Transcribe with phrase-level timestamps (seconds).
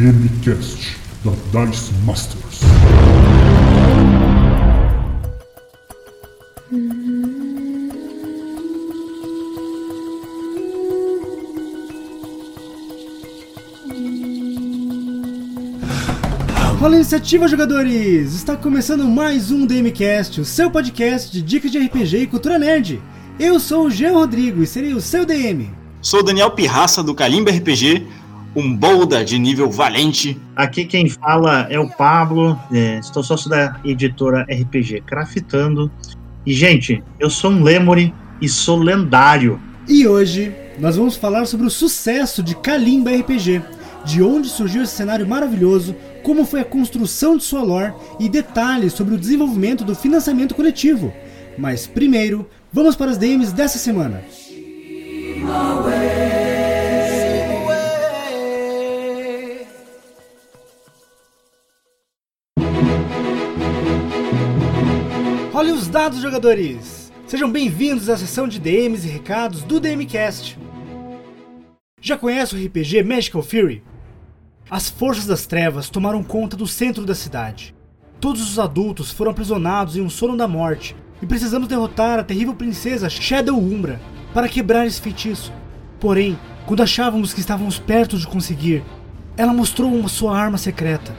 [0.00, 2.60] DMCast da Dice Masters.
[16.78, 18.34] Rola iniciativa, jogadores!
[18.34, 23.02] Está começando mais um DMCast, o seu podcast de dicas de RPG e cultura nerd.
[23.38, 25.70] Eu sou o Jean Rodrigo e serei o seu DM.
[26.00, 28.06] Sou o Daniel Pirraça do Kalimba RPG,
[28.54, 30.40] um bolda de nível valente.
[30.56, 35.90] Aqui quem fala é o Pablo, é, estou sócio da editora RPG Craftando.
[36.44, 39.60] E, gente, eu sou um Lemuri e sou lendário.
[39.88, 43.62] E hoje nós vamos falar sobre o sucesso de Kalimba RPG,
[44.04, 48.94] de onde surgiu esse cenário maravilhoso, como foi a construção de sua lore e detalhes
[48.94, 51.12] sobre o desenvolvimento do financiamento coletivo.
[51.58, 54.22] Mas primeiro, vamos para as DMs dessa semana.
[55.42, 55.99] Role
[65.90, 67.12] dados, jogadores!
[67.26, 70.56] Sejam bem-vindos à sessão de DMs e recados do DMCast.
[72.00, 73.82] Já conhece o RPG Magical Fury?
[74.70, 77.74] As forças das trevas tomaram conta do centro da cidade.
[78.20, 82.54] Todos os adultos foram aprisionados em um sono da morte e precisamos derrotar a terrível
[82.54, 84.00] princesa Shadow Umbra
[84.32, 85.52] para quebrar esse feitiço.
[85.98, 88.84] Porém, quando achávamos que estávamos perto de conseguir,
[89.36, 91.16] ela mostrou uma sua arma secreta.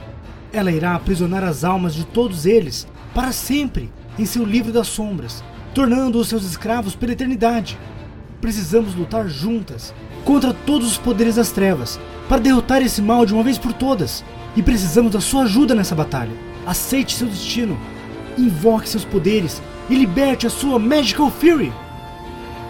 [0.50, 5.42] Ela irá aprisionar as almas de todos eles para sempre em seu livro das sombras,
[5.74, 7.78] tornando-os seus escravos pela eternidade.
[8.40, 13.42] Precisamos lutar juntas contra todos os poderes das trevas para derrotar esse mal de uma
[13.42, 14.24] vez por todas.
[14.54, 16.32] E precisamos da sua ajuda nessa batalha.
[16.66, 17.78] Aceite seu destino,
[18.36, 21.72] invoque seus poderes e liberte a sua Magical Fury.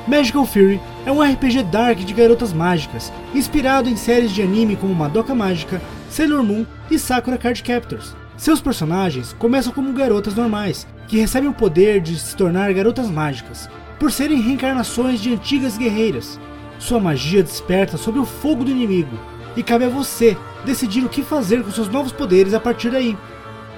[0.06, 4.94] Magical Fury é um RPG dark de garotas mágicas, inspirado em séries de anime como
[4.94, 8.14] Madoka Mágica, Sailor Moon e Sakura Card Captors.
[8.36, 13.68] Seus personagens começam como garotas normais, que recebem o poder de se tornar garotas mágicas,
[13.98, 16.40] por serem reencarnações de antigas guerreiras.
[16.78, 19.18] Sua magia desperta sobre o fogo do inimigo,
[19.56, 23.16] e cabe a você decidir o que fazer com seus novos poderes a partir daí.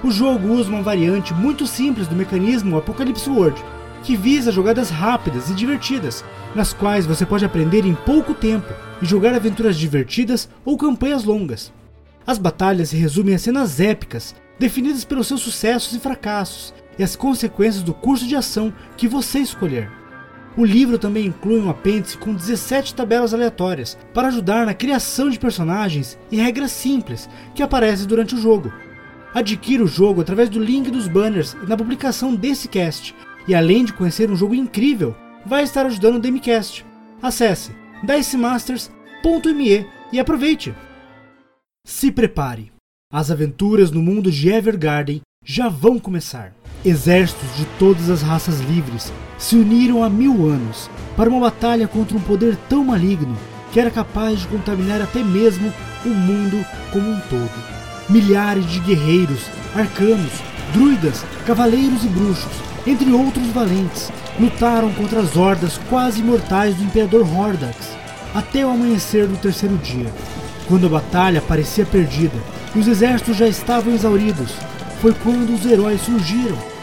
[0.03, 3.63] O jogo usa uma variante muito simples do mecanismo Apocalypse World,
[4.03, 8.71] que visa jogadas rápidas e divertidas, nas quais você pode aprender em pouco tempo
[9.01, 11.73] e jogar aventuras divertidas ou campanhas longas.
[12.25, 17.15] As batalhas se resumem a cenas épicas, definidas pelos seus sucessos e fracassos, e as
[17.15, 19.89] consequências do curso de ação que você escolher.
[20.57, 25.37] O livro também inclui um apêndice com 17 tabelas aleatórias para ajudar na criação de
[25.37, 28.71] personagens e regras simples que aparecem durante o jogo.
[29.33, 33.13] Adquira o jogo através do link dos banners na publicação desse cast,
[33.45, 35.13] e além de conhecer um jogo incrível,
[35.45, 36.85] vai estar ajudando o Demicast.
[37.21, 40.73] Acesse dicemasters.me e aproveite!
[41.85, 42.71] Se prepare!
[43.11, 46.53] As aventuras no mundo de Evergarden já vão começar.
[46.85, 50.87] Exércitos de todas as raças livres se uniram há mil anos
[51.17, 53.35] para uma batalha contra um poder tão maligno
[53.71, 55.73] que era capaz de contaminar até mesmo
[56.05, 57.51] o mundo como um todo.
[58.07, 60.31] Milhares de guerreiros, arcanos,
[60.73, 62.51] druidas, cavaleiros e bruxos,
[62.85, 67.97] entre outros valentes, lutaram contra as hordas quase mortais do Imperador Hordax
[68.31, 70.13] até o amanhecer do terceiro dia.
[70.67, 72.37] Quando a batalha parecia perdida
[72.75, 74.51] e os exércitos já estavam exauridos,
[75.01, 76.74] foi quando os heróis surgiram,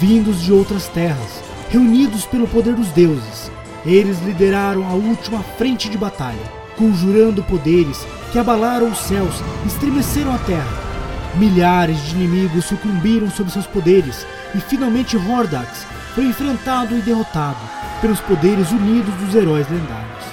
[0.00, 3.50] vindos de outras terras, reunidos pelo poder dos deuses.
[3.84, 9.34] Eles lideraram a última frente de batalha, conjurando poderes que abalaram os céus
[9.64, 10.84] e estremeceram a terra.
[11.36, 17.58] Milhares de inimigos sucumbiram sob seus poderes e finalmente Hordax foi enfrentado e derrotado
[18.00, 20.24] pelos poderes unidos dos heróis lendários.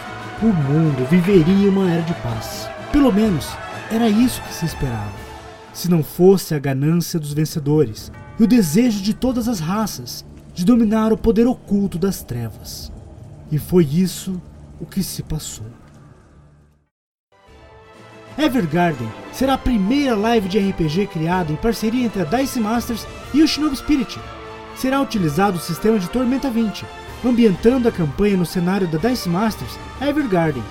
[0.41, 2.67] O mundo viveria uma era de paz.
[2.91, 3.49] Pelo menos
[3.91, 5.11] era isso que se esperava.
[5.73, 10.65] Se não fosse a ganância dos vencedores e o desejo de todas as raças de
[10.65, 12.91] dominar o poder oculto das trevas.
[13.51, 14.41] E foi isso
[14.79, 15.67] o que se passou.
[18.35, 23.43] Evergarden será a primeira live de RPG criada em parceria entre a Dice Masters e
[23.43, 24.19] o Shinobi Spirit.
[24.75, 26.83] Será utilizado o sistema de Tormenta 20,
[27.23, 30.63] ambientando a campanha no cenário da Dice Masters Evergarden.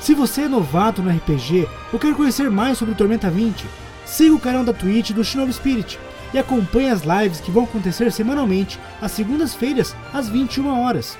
[0.00, 3.66] Se você é novato no RPG ou quer conhecer mais sobre Tormenta 20,
[4.06, 5.98] siga o canal da Twitch do Shinobi Spirit
[6.32, 11.18] e acompanhe as lives que vão acontecer semanalmente às segundas-feiras às 21 horas.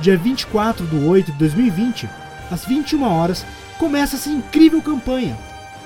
[0.00, 2.08] Dia 24 de 8 de 2020,
[2.50, 3.44] às 21 horas,
[3.78, 5.36] começa essa incrível campanha.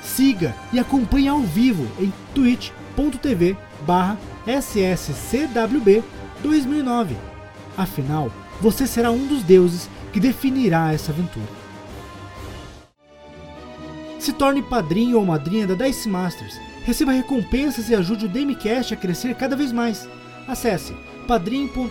[0.02, 6.02] Siga e acompanhe ao vivo em twitch.tv barra sscwb
[6.42, 7.16] 2009.
[7.76, 8.30] Afinal,
[8.60, 11.61] você será um dos deuses que definirá essa aventura.
[14.22, 16.56] Se torne padrinho ou madrinha da Dice Masters.
[16.84, 20.08] Receba recompensas e ajude o Damecast a crescer cada vez mais.
[20.46, 20.94] Acesse
[21.26, 21.90] padrim.com.br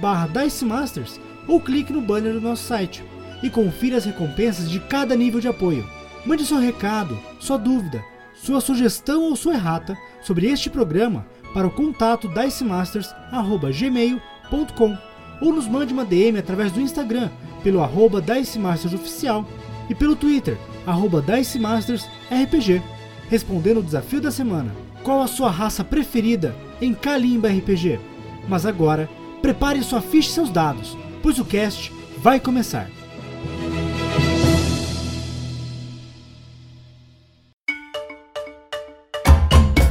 [0.00, 0.30] barra
[0.64, 3.04] Masters ou clique no banner do nosso site
[3.42, 5.86] e confira as recompensas de cada nível de apoio.
[6.24, 11.70] Mande seu recado, sua dúvida, sua sugestão ou sua errata sobre este programa para o
[11.70, 14.98] contato dicemasters.gmail.com
[15.42, 17.28] ou nos mande uma DM através do Instagram
[17.62, 19.46] pelo arroba dicemastersoficial
[19.92, 20.56] e pelo Twitter,
[20.86, 22.82] arroba dicemastersrpg,
[23.28, 24.74] respondendo o desafio da semana.
[25.04, 28.00] Qual a sua raça preferida em Kalimba RPG?
[28.48, 29.08] Mas agora,
[29.42, 32.88] prepare sua ficha e seus dados, pois o cast vai começar.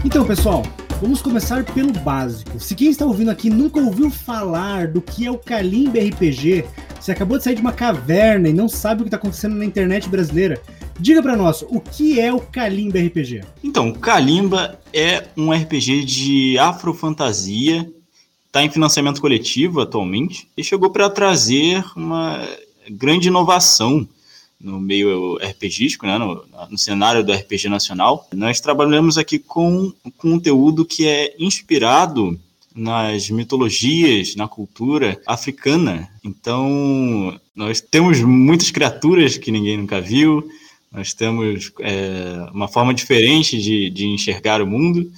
[0.04, 0.64] Então, pessoal,
[1.02, 2.60] vamos começar pelo básico.
[2.60, 6.64] Se quem está ouvindo aqui nunca ouviu falar do que é o Kalimba RPG,
[7.00, 9.66] se acabou de sair de uma caverna e não sabe o que está acontecendo na
[9.66, 10.62] internet brasileira,
[11.00, 13.42] diga para nós, o que é o Kalimba RPG?
[13.64, 17.92] Então, Kalimba é um RPG de afrofantasia,
[18.46, 22.48] está em financiamento coletivo atualmente e chegou para trazer uma
[22.92, 24.08] grande inovação
[24.64, 28.28] no meio RPGístico, né, no, no, cenário do RPG nacional.
[28.34, 32.40] Nós trabalhamos aqui com, conteúdo que é inspirado
[32.76, 36.10] nas mitologias, na cultura africana.
[36.24, 40.48] Então, nós temos muitas criaturas que ninguém nunca viu,
[40.92, 45.10] nós temos é, uma forma diferente de, de, enxergar o mundo.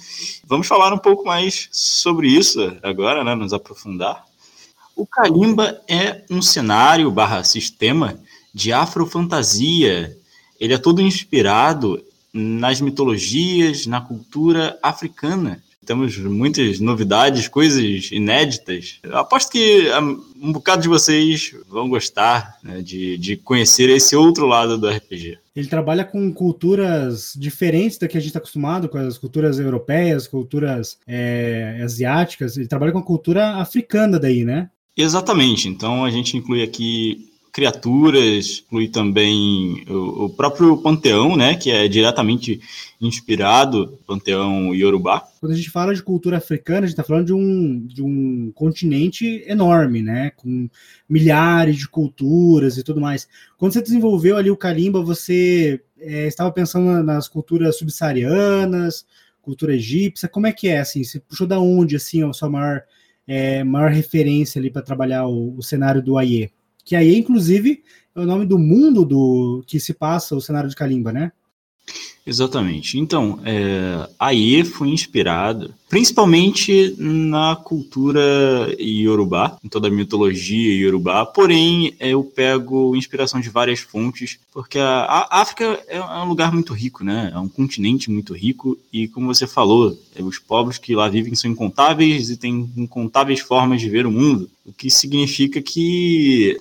[0.46, 4.24] Vamos falar um pouco mais sobre isso agora, né, nos aprofundar.
[4.94, 8.16] O Kalimba é um cenário barra sistema
[8.54, 10.16] de afrofantasia.
[10.60, 12.02] Ele é todo inspirado
[12.32, 15.62] nas mitologias, na cultura africana.
[15.84, 19.00] Temos muitas novidades, coisas inéditas.
[19.02, 19.86] Eu aposto que
[20.40, 25.38] um bocado de vocês vão gostar né, de, de conhecer esse outro lado do RPG.
[25.54, 30.26] Ele trabalha com culturas diferentes da que a gente está acostumado, com as culturas europeias,
[30.26, 32.56] culturas é, asiáticas.
[32.56, 34.70] Ele trabalha com a cultura africana daí, né?
[34.96, 35.68] Exatamente.
[35.68, 41.86] Então a gente inclui aqui criaturas, inclui também o, o, próprio panteão, né, que é
[41.86, 42.60] diretamente
[43.00, 45.22] inspirado panteão iorubá.
[45.38, 48.50] Quando a gente fala de cultura africana, a gente está falando de um, de um
[48.56, 50.68] continente enorme, né, com
[51.08, 53.28] milhares de culturas e tudo mais.
[53.56, 59.06] Quando você desenvolveu ali o Kalimba, você é, estava pensando nas culturas subsaarianas,
[59.40, 62.82] cultura egípcia, como é que é, assim, você puxou da onde, assim, a sua maior,
[63.28, 66.50] é, maior referência ali para trabalhar o, o cenário do Aie?
[66.84, 67.82] Que aí, inclusive,
[68.14, 71.32] é o nome do mundo do que se passa o cenário de Kalimba, né?
[72.26, 72.98] Exatamente.
[72.98, 78.20] Então, é, Aie foi inspirado principalmente na cultura
[78.80, 85.28] iorubá, em toda a mitologia iorubá, porém eu pego inspiração de várias fontes, porque a,
[85.30, 87.30] África é, é um lugar muito rico, né?
[87.32, 91.34] É um continente muito rico e, como você falou, é, os povos que lá vivem
[91.34, 96.58] são incontáveis e têm incontáveis formas de ver o mundo, o que significa que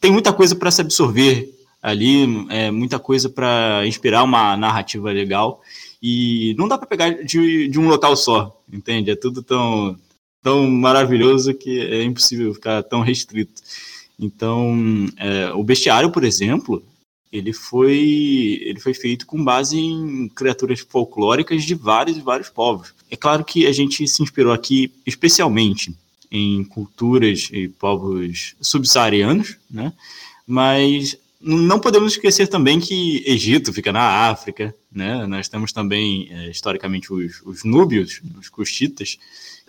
[0.00, 5.60] tem muita coisa para se absorver ali, é, muita coisa para inspirar uma narrativa legal.
[6.02, 9.10] E não dá para pegar de, de um local só, entende?
[9.10, 9.98] É tudo tão,
[10.42, 13.62] tão maravilhoso que é impossível ficar tão restrito.
[14.18, 16.82] Então, é, o bestiário, por exemplo,
[17.32, 22.94] ele foi, ele foi feito com base em criaturas folclóricas de vários e vários povos.
[23.10, 25.94] É claro que a gente se inspirou aqui especialmente
[26.30, 29.92] em culturas e povos subsaarianos, né?
[30.46, 35.26] mas não podemos esquecer também que Egito fica na África, né?
[35.26, 39.18] Nós temos também, é, historicamente, os, os núbios, os custitas.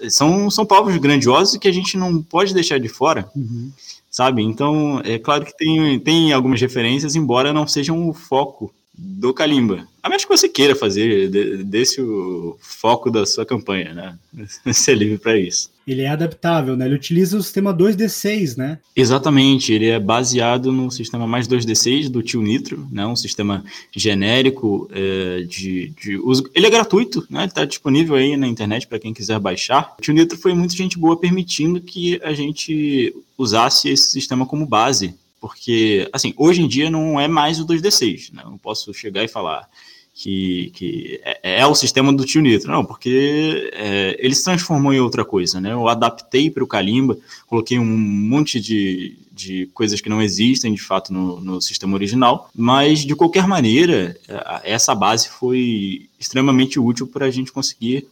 [0.10, 3.72] São, são povos grandiosos que a gente não pode deixar de fora, uhum.
[4.10, 4.42] sabe?
[4.42, 9.88] Então, é claro que tem, tem algumas referências, embora não sejam o foco do Kalimba.
[10.04, 11.30] A menos que você queira fazer
[11.64, 14.18] desse o foco da sua campanha, né?
[14.74, 15.70] Ser livre para isso.
[15.86, 16.86] Ele é adaptável, né?
[16.86, 18.80] Ele utiliza o sistema 2D6, né?
[18.96, 23.06] Exatamente, ele é baseado no sistema mais 2D6 do Tio Nitro, né?
[23.06, 23.64] Um sistema
[23.96, 26.50] genérico é, de, de uso.
[26.54, 27.42] Ele é gratuito, né?
[27.42, 29.96] Ele está disponível aí na internet para quem quiser baixar.
[29.98, 34.66] O Tio Nitro foi muito gente boa permitindo que a gente usasse esse sistema como
[34.66, 38.44] base porque, assim, hoje em dia não é mais o 2D6, né?
[38.44, 39.70] Eu não posso chegar e falar
[40.14, 44.94] que, que é, é o sistema do tio Nitro, não, porque é, ele se transformou
[44.94, 45.72] em outra coisa, né?
[45.72, 47.18] Eu adaptei para o Kalimba,
[47.48, 52.50] coloquei um monte de, de coisas que não existem, de fato, no, no sistema original,
[52.54, 54.18] mas, de qualquer maneira,
[54.64, 58.06] essa base foi extremamente útil para a gente conseguir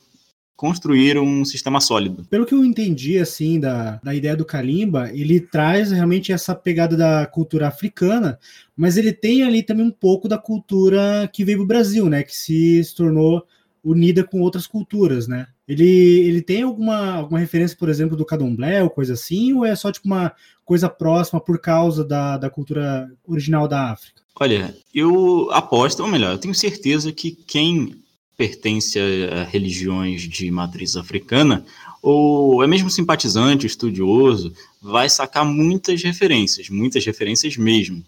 [0.57, 2.25] construir um sistema sólido.
[2.29, 6.97] Pelo que eu entendi, assim, da, da ideia do Kalimba, ele traz realmente essa pegada
[6.97, 8.39] da cultura africana,
[8.75, 12.23] mas ele tem ali também um pouco da cultura que veio do Brasil, né?
[12.23, 13.45] Que se, tornou
[13.83, 15.45] unida com outras culturas, né?
[15.67, 19.75] Ele, ele tem alguma, alguma referência, por exemplo, do Cadomblé ou coisa assim, ou é
[19.75, 20.33] só tipo uma
[20.65, 24.23] coisa próxima por causa da, da cultura original da África?
[24.39, 28.03] Olha, eu aposto, ou melhor, eu tenho certeza que quem
[28.37, 31.65] pertence a religiões de matriz africana,
[32.01, 38.05] ou é mesmo simpatizante, estudioso, vai sacar muitas referências, muitas referências mesmo.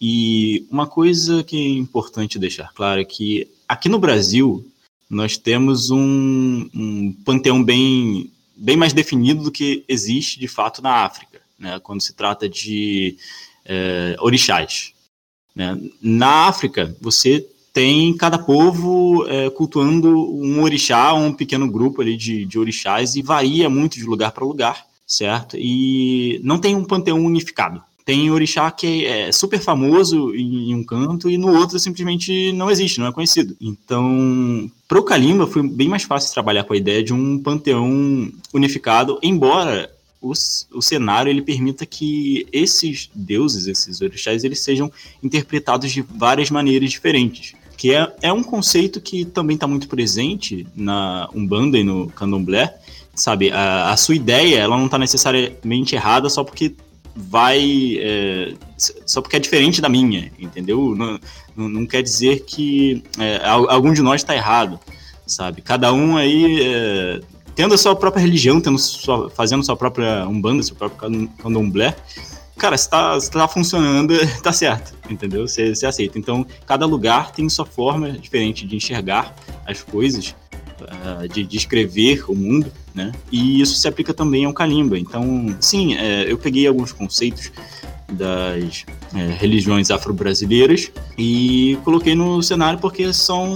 [0.00, 4.66] E uma coisa que é importante deixar claro é que aqui no Brasil
[5.08, 11.04] nós temos um, um panteão bem, bem mais definido do que existe de fato na
[11.04, 13.16] África, né, quando se trata de
[13.64, 14.92] é, orixás.
[15.54, 15.78] Né.
[16.00, 22.44] Na África, você tem cada povo é, cultuando um orixá, um pequeno grupo ali de,
[22.44, 25.56] de orixás, e varia muito de lugar para lugar, certo?
[25.56, 27.82] E não tem um panteão unificado.
[28.04, 32.98] Tem orixá que é super famoso em um canto e no outro simplesmente não existe,
[32.98, 33.56] não é conhecido.
[33.60, 38.32] Então, para o Kalimba foi bem mais fácil trabalhar com a ideia de um panteão
[38.52, 39.88] unificado, embora
[40.20, 44.90] o, o cenário ele permita que esses deuses, esses orixás, eles sejam
[45.22, 50.66] interpretados de várias maneiras diferentes que é, é um conceito que também está muito presente
[50.76, 52.78] na Umbanda e no Candomblé,
[53.14, 53.50] sabe?
[53.50, 56.74] A, a sua ideia, ela não está necessariamente errada só porque
[57.16, 58.52] vai é,
[59.06, 60.94] só porque é diferente da minha, entendeu?
[60.94, 61.18] Não,
[61.56, 64.78] não, quer dizer que é, algum de nós está errado,
[65.26, 65.62] sabe?
[65.62, 67.20] Cada um aí é,
[67.54, 71.96] tendo a sua própria religião, tendo sua, fazendo sua própria umbanda, seu próprio candomblé,
[72.60, 75.48] cara, se tá, se tá funcionando, tá certo, entendeu?
[75.48, 76.18] Você, você aceita.
[76.18, 79.34] Então, cada lugar tem sua forma diferente de enxergar
[79.66, 80.36] as coisas,
[80.82, 83.12] uh, de descrever o mundo, né?
[83.32, 84.98] E isso se aplica também ao Kalimba.
[84.98, 87.50] Então, sim, é, eu peguei alguns conceitos
[88.12, 93.54] das é, religiões afro-brasileiras e coloquei no cenário porque são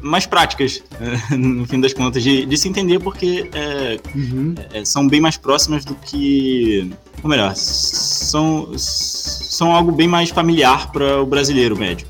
[0.00, 0.82] mais práticas,
[1.30, 4.54] é, no fim das contas, de, de se entender, porque é, uhum.
[4.72, 6.90] É, são bem mais próximas do que.
[7.22, 12.06] Ou melhor, são, são algo bem mais familiar para o brasileiro médio.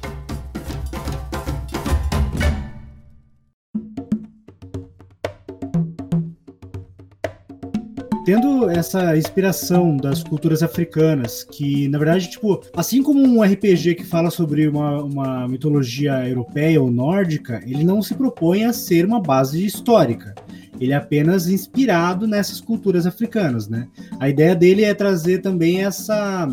[8.29, 14.05] Tendo essa inspiração das culturas africanas, que na verdade, tipo, assim como um RPG que
[14.05, 19.19] fala sobre uma, uma mitologia europeia ou nórdica, ele não se propõe a ser uma
[19.19, 20.35] base histórica.
[20.79, 23.89] Ele é apenas inspirado nessas culturas africanas, né?
[24.21, 26.47] A ideia dele é trazer também essa,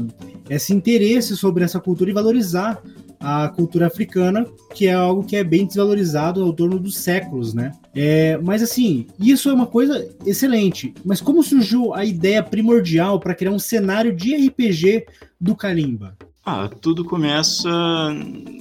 [0.50, 2.82] esse interesse sobre essa cultura e valorizar
[3.26, 7.72] a cultura africana, que é algo que é bem desvalorizado ao torno dos séculos, né?
[7.96, 10.94] É, mas assim, isso é uma coisa excelente.
[11.04, 15.08] Mas como surgiu a ideia primordial para criar um cenário de RPG
[15.42, 16.16] do Kalimba?
[16.46, 17.68] Ah, tudo começa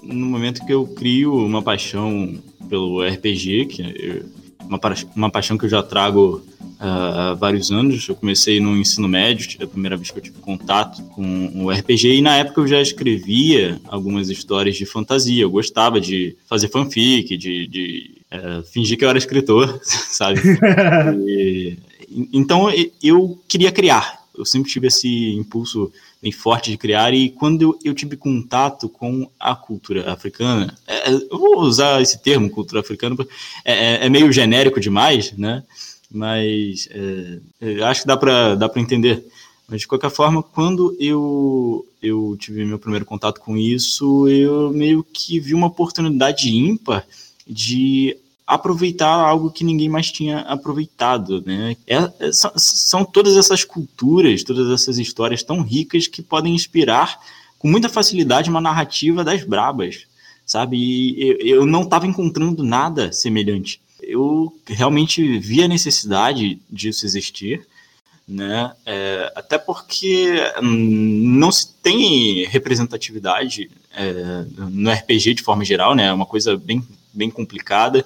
[0.02, 2.34] no momento que eu crio uma paixão
[2.70, 4.22] pelo RPG, que é
[4.66, 4.80] uma,
[5.14, 6.44] uma paixão que eu já trago
[6.78, 8.08] há vários anos.
[8.08, 12.16] Eu comecei no ensino médio, a primeira vez que eu tive contato com o RPG,
[12.16, 15.42] e na época eu já escrevia algumas histórias de fantasia.
[15.42, 20.40] Eu gostava de fazer fanfic, de, de é, fingir que eu era escritor, sabe?
[21.26, 21.78] E,
[22.32, 22.68] então
[23.02, 24.22] eu queria criar.
[24.36, 25.90] Eu sempre tive esse impulso
[26.24, 31.38] bem forte de criar, e quando eu, tive contato com a cultura africana, é, eu
[31.38, 33.14] vou usar esse termo, cultura africana,
[33.62, 35.62] é, é, é meio genérico demais, né?
[36.10, 39.22] mas é, é acho que dá para dá entender.
[39.68, 45.04] Mas de qualquer forma, quando eu, eu tive meu primeiro contato com isso, eu meio
[45.04, 47.06] que vi uma oportunidade ímpar
[47.46, 51.76] de aproveitar algo que ninguém mais tinha aproveitado, né?
[51.86, 57.18] É, é, são, são todas essas culturas, todas essas histórias tão ricas que podem inspirar
[57.58, 60.06] com muita facilidade uma narrativa das brabas,
[60.44, 60.76] sabe?
[60.76, 67.66] E eu, eu não estava encontrando nada semelhante eu realmente vi a necessidade disso existir,
[68.26, 68.72] né?
[68.86, 76.06] É, até porque não se tem representatividade é, no RPG de forma geral, né?
[76.06, 78.04] É uma coisa bem, bem complicada.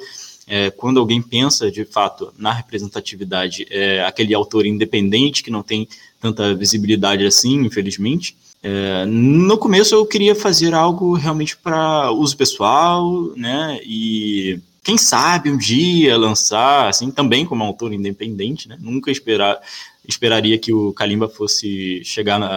[0.49, 5.87] É, quando alguém pensa de fato na representatividade, é aquele autor independente que não tem
[6.21, 8.35] tanta visibilidade assim, infelizmente.
[8.62, 13.78] É, no começo eu queria fazer algo realmente para uso pessoal, né?
[13.85, 18.76] E quem sabe um dia lançar, assim, também como autor independente, né?
[18.81, 19.61] Nunca esperar,
[20.07, 22.49] esperaria que o Kalimba fosse chegar na,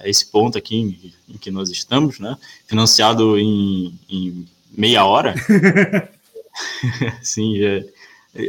[0.00, 2.36] a esse ponto aqui em, em, que nós estamos, né?
[2.68, 5.34] Financiado em, em meia hora.
[7.22, 7.82] Sim, já,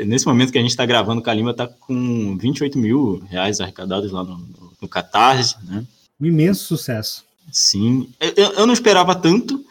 [0.06, 4.12] Nesse momento que a gente está gravando, o Kalimba está com 28 mil reais arrecadados
[4.14, 5.84] lá no, no, no Catarse, né?
[6.20, 7.26] Um imenso sucesso.
[7.52, 9.62] Sim, eu, eu não esperava tanto,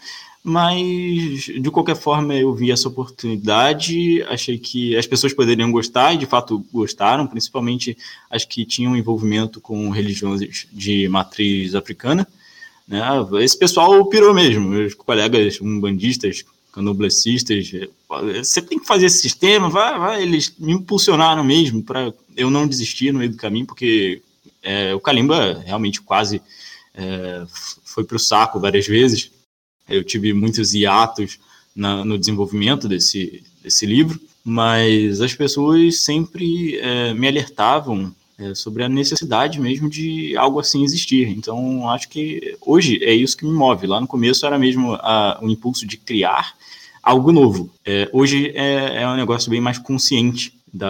[0.45, 6.19] mas de qualquer forma eu vi essa oportunidade, achei que as pessoas poderiam gostar e
[6.19, 7.97] de fato gostaram, principalmente
[8.29, 12.29] as que tinham envolvimento com religiões de matriz africana.
[12.87, 13.01] Né?
[13.41, 17.71] Esse pessoal pirou mesmo, meus colegas umbandistas, canoblecistas,
[18.09, 20.23] você tem que fazer esse sistema, vai, vai.
[20.23, 24.23] Eles me impulsionaram mesmo para eu não desistir no meio do caminho, porque
[24.63, 26.41] é, o Kalimba realmente quase
[26.95, 27.45] é,
[27.85, 29.31] foi para o saco várias vezes
[29.89, 31.39] eu tive muitos hiatos
[31.75, 38.83] na, no desenvolvimento desse, desse livro, mas as pessoas sempre é, me alertavam é, sobre
[38.83, 41.29] a necessidade mesmo de algo assim existir.
[41.29, 43.87] Então, acho que hoje é isso que me move.
[43.87, 44.99] Lá no começo era mesmo
[45.41, 46.55] o impulso de criar
[47.03, 47.71] algo novo.
[47.85, 50.55] É, hoje é, é, um negócio bem mais consciente.
[50.73, 50.89] Da,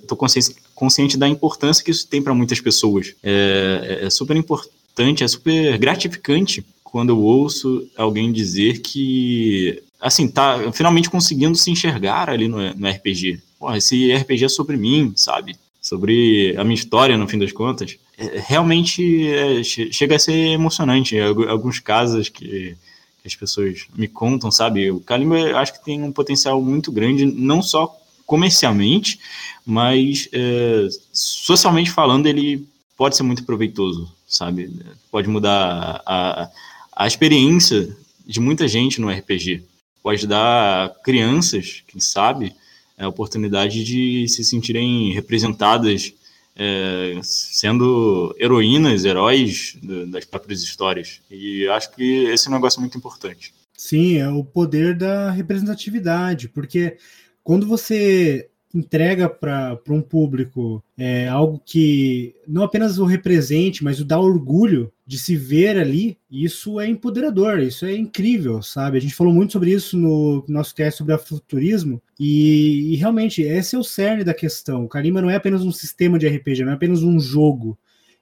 [0.00, 3.14] estou consciente, consciente da importância que isso tem para muitas pessoas.
[3.22, 10.72] É, é super importante, é super gratificante quando eu ouço alguém dizer que, assim, tá
[10.72, 13.40] finalmente conseguindo se enxergar ali no, no RPG.
[13.58, 15.56] Porra, esse RPG é sobre mim, sabe?
[15.80, 17.96] Sobre a minha história, no fim das contas.
[18.18, 21.18] É, realmente é, chega a ser emocionante.
[21.18, 22.76] Alguns casos que,
[23.20, 24.90] que as pessoas me contam, sabe?
[24.90, 27.96] O Kalimba acho que tem um potencial muito grande, não só
[28.26, 29.18] comercialmente,
[29.66, 34.70] mas é, socialmente falando, ele pode ser muito proveitoso, sabe?
[35.10, 36.48] Pode mudar a,
[36.92, 37.96] a experiência
[38.26, 39.64] de muita gente no RPG.
[40.02, 42.54] Pode dar crianças, quem sabe,
[42.96, 46.12] a oportunidade de se sentirem representadas
[46.56, 49.78] é, sendo heroínas, heróis
[50.08, 51.20] das próprias histórias.
[51.30, 53.54] E acho que esse é um negócio muito importante.
[53.76, 56.98] Sim, é o poder da representatividade, porque
[57.42, 64.04] quando você entrega para um público é, algo que não apenas o represente, mas o
[64.04, 68.96] dá orgulho de se ver ali, isso é empoderador, isso é incrível, sabe?
[68.96, 73.74] A gente falou muito sobre isso no nosso teste sobre futurismo e, e realmente esse
[73.74, 74.84] é o cerne da questão.
[74.84, 77.76] O Kalima não é apenas um sistema de RPG, não é apenas um jogo.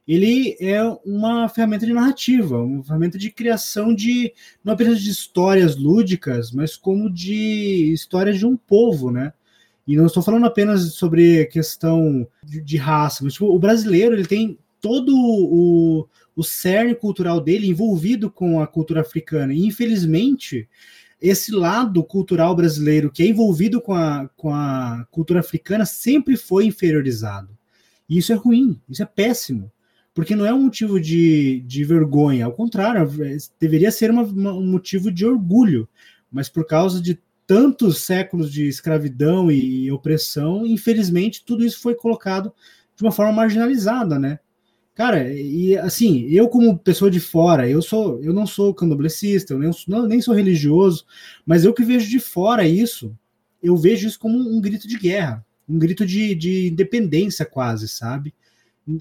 [0.06, 4.32] Ele é uma ferramenta de narrativa, uma ferramenta de criação de
[4.64, 9.34] não apenas de histórias lúdicas, mas como de histórias de um povo, né?
[9.88, 14.26] E não estou falando apenas sobre questão de, de raça, mas tipo, o brasileiro ele
[14.26, 19.54] tem todo o, o cerne cultural dele envolvido com a cultura africana.
[19.54, 20.68] E, infelizmente,
[21.18, 26.66] esse lado cultural brasileiro que é envolvido com a, com a cultura africana sempre foi
[26.66, 27.56] inferiorizado.
[28.06, 29.72] E isso é ruim, isso é péssimo.
[30.12, 33.08] Porque não é um motivo de, de vergonha, ao contrário,
[33.58, 35.88] deveria ser uma, uma, um motivo de orgulho.
[36.30, 42.52] Mas por causa de tantos séculos de escravidão e opressão, infelizmente, tudo isso foi colocado
[42.94, 44.38] de uma forma marginalizada, né?
[44.94, 49.58] Cara, e assim, eu como pessoa de fora, eu sou, eu não sou candomblessista, eu
[49.58, 51.06] nem, não, nem sou religioso,
[51.46, 53.16] mas eu que vejo de fora isso,
[53.62, 58.34] eu vejo isso como um grito de guerra, um grito de, de independência quase, sabe?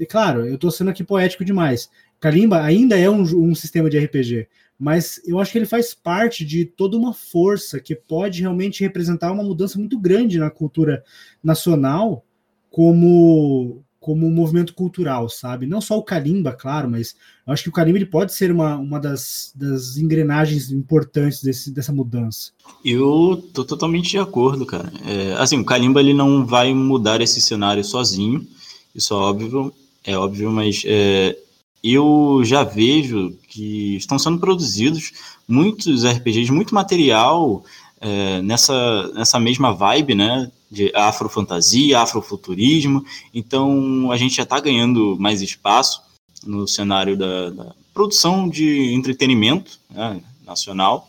[0.08, 1.90] Claro, eu tô sendo aqui poético demais.
[2.18, 4.48] Kalimba ainda é um, um sistema de RPG,
[4.80, 9.32] mas eu acho que ele faz parte de toda uma força que pode realmente representar
[9.32, 11.04] uma mudança muito grande na cultura
[11.44, 12.24] nacional
[12.70, 15.68] como como um movimento cultural, sabe?
[15.68, 17.14] Não só o carimba, claro, mas
[17.46, 21.72] eu acho que o carimba ele pode ser uma, uma das, das engrenagens importantes desse,
[21.72, 22.52] dessa mudança.
[22.86, 24.90] Eu tô totalmente de acordo, cara.
[25.06, 28.48] É, assim, o carimba ele não vai mudar esse cenário sozinho,
[28.96, 29.74] isso é óbvio,
[30.06, 31.38] é óbvio, mas é,
[31.84, 35.12] eu já vejo que estão sendo produzidos
[35.48, 37.64] muitos RPGs, muito material
[38.02, 40.52] é, nessa, nessa mesma vibe, né?
[40.70, 43.06] De afrofantasia, afrofuturismo.
[43.34, 46.02] Então a gente já está ganhando mais espaço
[46.46, 51.08] no cenário da, da produção de entretenimento né, nacional.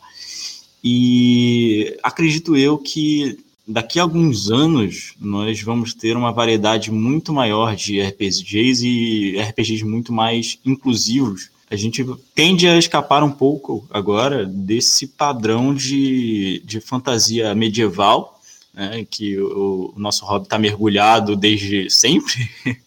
[0.82, 7.76] E acredito eu que daqui a alguns anos nós vamos ter uma variedade muito maior
[7.76, 11.50] de RPGs e RPGs muito mais inclusivos.
[11.70, 12.02] A gente
[12.34, 18.40] tende a escapar um pouco agora desse padrão de, de fantasia medieval,
[18.72, 22.50] né, que o, o nosso hobby está mergulhado desde sempre.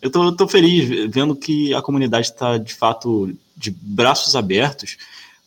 [0.00, 4.96] Eu tô, tô feliz vendo que a comunidade está de fato de braços abertos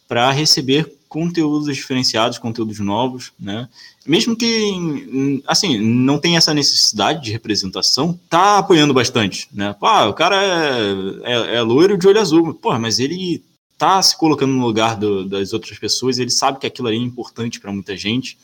[0.07, 3.67] para receber conteúdos diferenciados, conteúdos novos, né?
[4.07, 9.75] Mesmo que, assim, não tenha essa necessidade de representação, tá apoiando bastante, né?
[9.81, 13.43] Ah, o cara é, é, é loiro de olho azul, porra, mas ele
[13.77, 17.01] tá se colocando no lugar do, das outras pessoas, ele sabe que aquilo ali é
[17.01, 18.37] importante para muita gente,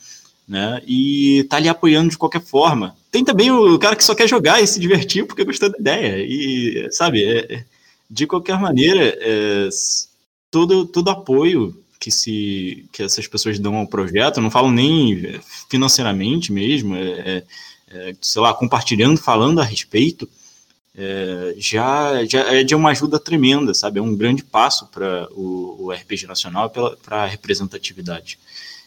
[0.46, 0.82] né?
[0.86, 2.94] E tá ali apoiando de qualquer forma.
[3.10, 6.16] Tem também o cara que só quer jogar e se divertir porque gostou da ideia.
[6.18, 7.64] E, sabe, é, é
[8.10, 9.68] de qualquer maneira, é,
[10.50, 16.52] todo, todo apoio que, se, que essas pessoas dão ao projeto, não falo nem financeiramente
[16.52, 17.44] mesmo, é, é,
[17.90, 20.28] é sei lá, compartilhando, falando a respeito,
[20.96, 23.98] é, já, já é de uma ajuda tremenda, sabe?
[23.98, 28.38] É um grande passo para o, o, RPG nacional, para a representatividade.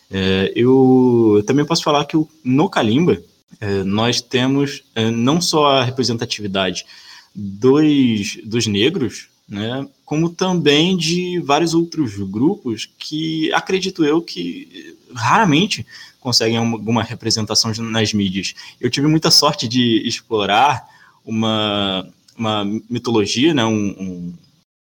[0.09, 3.21] É, eu, eu, também posso falar que o, no Kalimba
[3.59, 6.85] é, nós temos é, não só a representatividade
[7.35, 15.85] dos, dos negros, né, como também de vários outros grupos que acredito eu que raramente
[16.19, 18.53] conseguem alguma representação nas mídias.
[18.81, 20.85] Eu tive muita sorte de explorar
[21.25, 22.05] uma,
[22.37, 24.33] uma mitologia, né, um, um,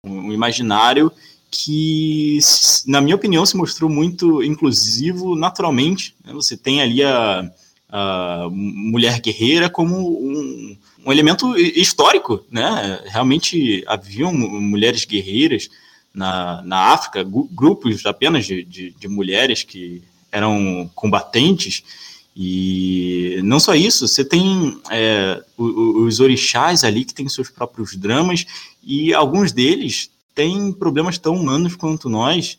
[0.04, 1.10] um imaginário
[1.50, 2.38] que,
[2.86, 6.14] na minha opinião, se mostrou muito inclusivo naturalmente.
[6.24, 6.32] Né?
[6.32, 7.50] Você tem ali a,
[7.88, 13.00] a mulher guerreira como um, um elemento histórico, né?
[13.06, 15.68] Realmente haviam mulheres guerreiras
[16.14, 21.82] na, na África, grupos apenas de, de, de mulheres que eram combatentes.
[22.36, 28.46] E não só isso, você tem é, os orixás ali que têm seus próprios dramas,
[28.82, 32.58] e alguns deles têm problemas tão humanos quanto nós,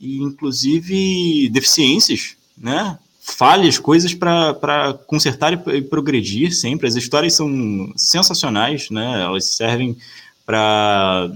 [0.00, 2.98] e inclusive deficiências, né?
[3.26, 6.86] Falhas, coisas para consertar e, e, progredir sempre.
[6.86, 9.22] As histórias são sensacionais, né?
[9.22, 9.96] Elas servem
[10.44, 11.28] para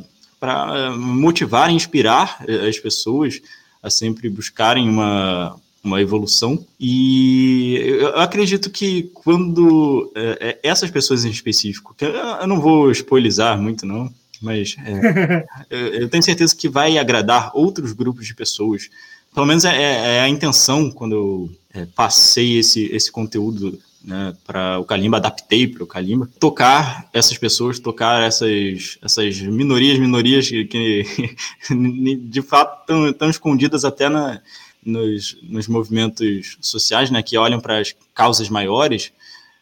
[0.96, 3.42] motivar e inspirar eh, as pessoas
[3.82, 6.64] a sempre buscarem uma, uma evolução.
[6.78, 13.60] E eu acredito que quando é, essas pessoas em específico, que eu não vou spoilizar
[13.60, 14.76] muito, não, mas
[15.68, 18.88] é, eu tenho certeza que vai agradar outros grupos de pessoas.
[19.34, 24.78] Pelo menos é, é a intenção quando eu é, passei esse, esse conteúdo né, para
[24.78, 30.64] o Kalimba, adaptei para o Kalimba, tocar essas pessoas, tocar essas, essas minorias, minorias que,
[30.64, 31.04] que
[32.16, 34.40] de fato estão, estão escondidas até na,
[34.84, 39.12] nos, nos movimentos sociais, né, que olham para as causas maiores,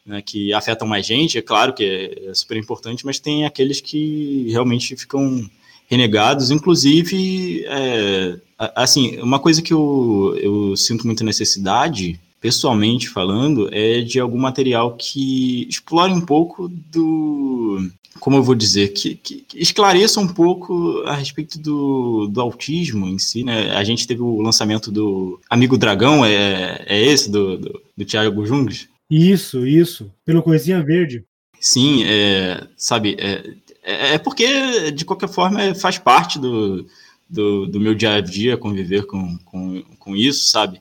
[0.07, 3.81] né, que afetam mais gente, é claro que é, é super importante, mas tem aqueles
[3.81, 5.49] que realmente ficam
[5.89, 8.37] renegados, inclusive, é,
[8.75, 14.97] assim, uma coisa que eu, eu sinto muita necessidade, pessoalmente falando, é de algum material
[14.97, 21.03] que explore um pouco do, como eu vou dizer, que, que, que, esclareça um pouco
[21.07, 23.71] a respeito do, do autismo em si, né?
[23.71, 28.45] A gente teve o lançamento do Amigo Dragão, é, é esse, do, do, do Thiago
[28.45, 28.89] Jungles?
[29.11, 31.25] Isso, isso, pelo Coisinha Verde.
[31.61, 33.43] Sim, é, sabe, é,
[33.89, 36.87] é, é porque, de qualquer forma, faz parte do,
[37.29, 40.81] do, do meu dia a dia conviver com, com, com isso, sabe?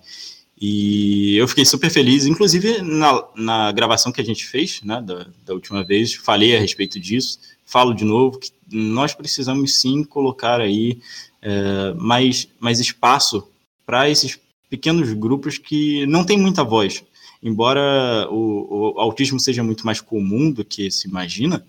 [0.60, 5.28] E eu fiquei super feliz, inclusive na, na gravação que a gente fez, né, da,
[5.46, 10.60] da última vez, falei a respeito disso, falo de novo que nós precisamos sim colocar
[10.60, 11.00] aí
[11.42, 13.48] é, mais, mais espaço
[13.86, 14.40] para esses
[14.70, 17.04] pequenos grupos que não têm muita voz.
[17.42, 21.64] Embora o, o autismo seja muito mais comum do que se imagina,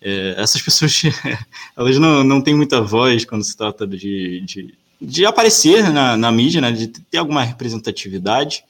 [0.00, 1.02] é, essas pessoas
[1.76, 6.30] elas não, não têm muita voz quando se trata de, de, de aparecer na, na
[6.32, 8.64] mídia, né, de ter alguma representatividade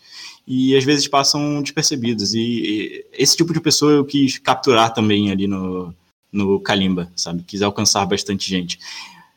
[0.47, 2.33] e às vezes passam despercebidos.
[2.33, 5.95] E, e, esse tipo de pessoa eu quis capturar também ali no,
[6.33, 7.45] no Kalimba, sabe?
[7.47, 8.79] Quis alcançar bastante gente.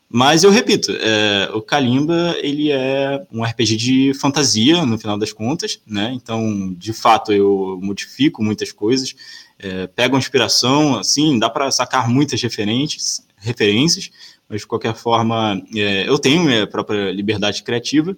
[0.08, 5.32] Mas eu repito, é, o Kalimba ele é um RPG de fantasia no final das
[5.32, 6.12] contas, né?
[6.14, 9.14] Então, de fato, eu modifico muitas coisas
[9.62, 14.10] é, pegam inspiração, assim, dá para sacar muitas referentes, referências,
[14.48, 18.16] mas de qualquer forma é, eu tenho minha própria liberdade criativa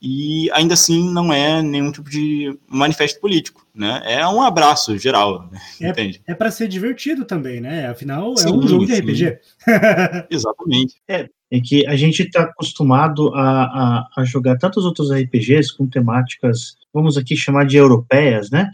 [0.00, 4.02] e ainda assim não é nenhum tipo de manifesto político, né?
[4.04, 6.22] É um abraço geral, é, entende?
[6.26, 7.88] É para ser divertido também, né?
[7.88, 9.38] Afinal, sim, é um jogo de RPG.
[10.30, 10.96] Exatamente.
[11.08, 15.86] É, é que a gente está acostumado a, a, a, jogar tantos outros RPGs com
[15.86, 18.70] temáticas, vamos aqui chamar de europeias, né?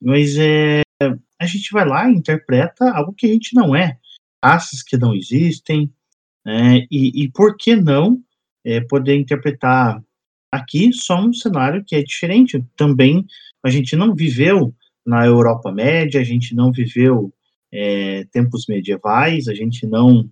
[0.00, 0.82] Mas é,
[1.40, 3.98] a gente vai lá e interpreta algo que a gente não é,
[4.42, 5.92] raças que não existem,
[6.44, 8.22] né, e, e por que não
[8.64, 10.02] é, poder interpretar
[10.50, 12.64] aqui só um cenário que é diferente.
[12.76, 13.26] Também
[13.62, 17.32] a gente não viveu na Europa Média, a gente não viveu
[17.72, 20.28] é, tempos medievais, a gente não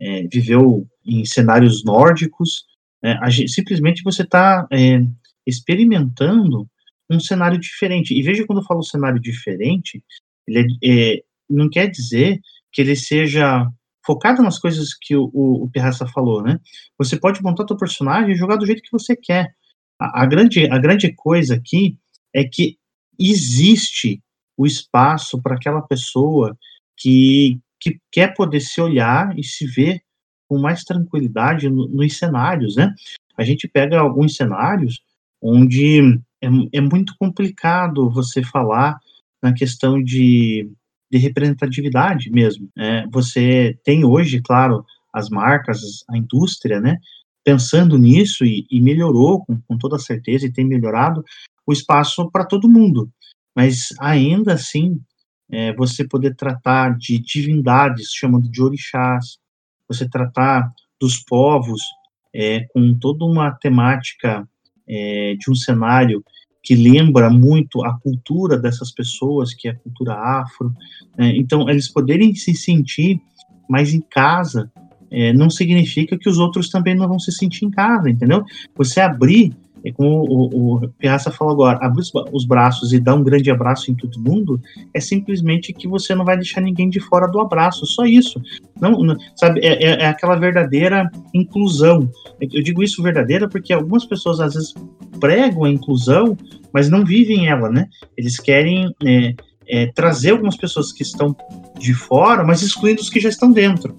[0.00, 2.66] é, viveu em cenários nórdicos,
[3.02, 5.00] é, gente, simplesmente você está é,
[5.46, 6.68] experimentando
[7.10, 8.14] um cenário diferente.
[8.14, 10.02] E veja quando eu falo cenário diferente,
[10.46, 12.40] ele é, é, não quer dizer
[12.72, 13.66] que ele seja
[14.04, 16.58] focado nas coisas que o, o, o Pirraça falou, né?
[16.98, 19.54] Você pode montar seu personagem e jogar do jeito que você quer.
[20.00, 21.96] A, a, grande, a grande coisa aqui
[22.34, 22.76] é que
[23.18, 24.20] existe
[24.56, 26.56] o espaço para aquela pessoa
[26.96, 30.00] que, que quer poder se olhar e se ver
[30.48, 32.92] com mais tranquilidade no, nos cenários, né?
[33.36, 35.00] A gente pega alguns cenários
[35.40, 36.00] onde
[36.42, 38.98] é, é muito complicado você falar
[39.42, 40.70] na questão de,
[41.10, 42.68] de representatividade mesmo.
[42.76, 43.06] Né?
[43.10, 46.98] Você tem hoje, claro, as marcas, a indústria, né?
[47.44, 51.24] Pensando nisso e, e melhorou com, com toda certeza e tem melhorado
[51.66, 53.10] o espaço para todo mundo.
[53.54, 55.00] Mas ainda assim,
[55.50, 59.38] é, você poder tratar de divindades, chamando de orixás,
[59.86, 61.82] você tratar dos povos
[62.34, 64.48] é, com toda uma temática
[64.88, 66.24] é, de um cenário
[66.62, 70.72] que lembra muito a cultura dessas pessoas, que é a cultura afro.
[71.18, 71.36] Né?
[71.36, 73.20] Então, eles poderem se sentir
[73.68, 74.70] mais em casa
[75.12, 78.42] é, não significa que os outros também não vão se sentir em casa, entendeu?
[78.74, 83.22] Você abrir é como o, o Piazza falou agora, abrir os braços e dar um
[83.22, 84.60] grande abraço em todo mundo
[84.94, 88.40] é simplesmente que você não vai deixar ninguém de fora do abraço, só isso.
[88.80, 92.08] Não, não sabe, é, é, é, aquela verdadeira inclusão.
[92.40, 94.74] Eu digo isso verdadeira porque algumas pessoas às vezes
[95.20, 96.36] pregam a inclusão,
[96.72, 97.88] mas não vivem ela, né?
[98.16, 99.34] Eles querem é,
[99.68, 101.36] é trazer algumas pessoas que estão
[101.78, 103.96] de fora, mas excluindo os que já estão dentro.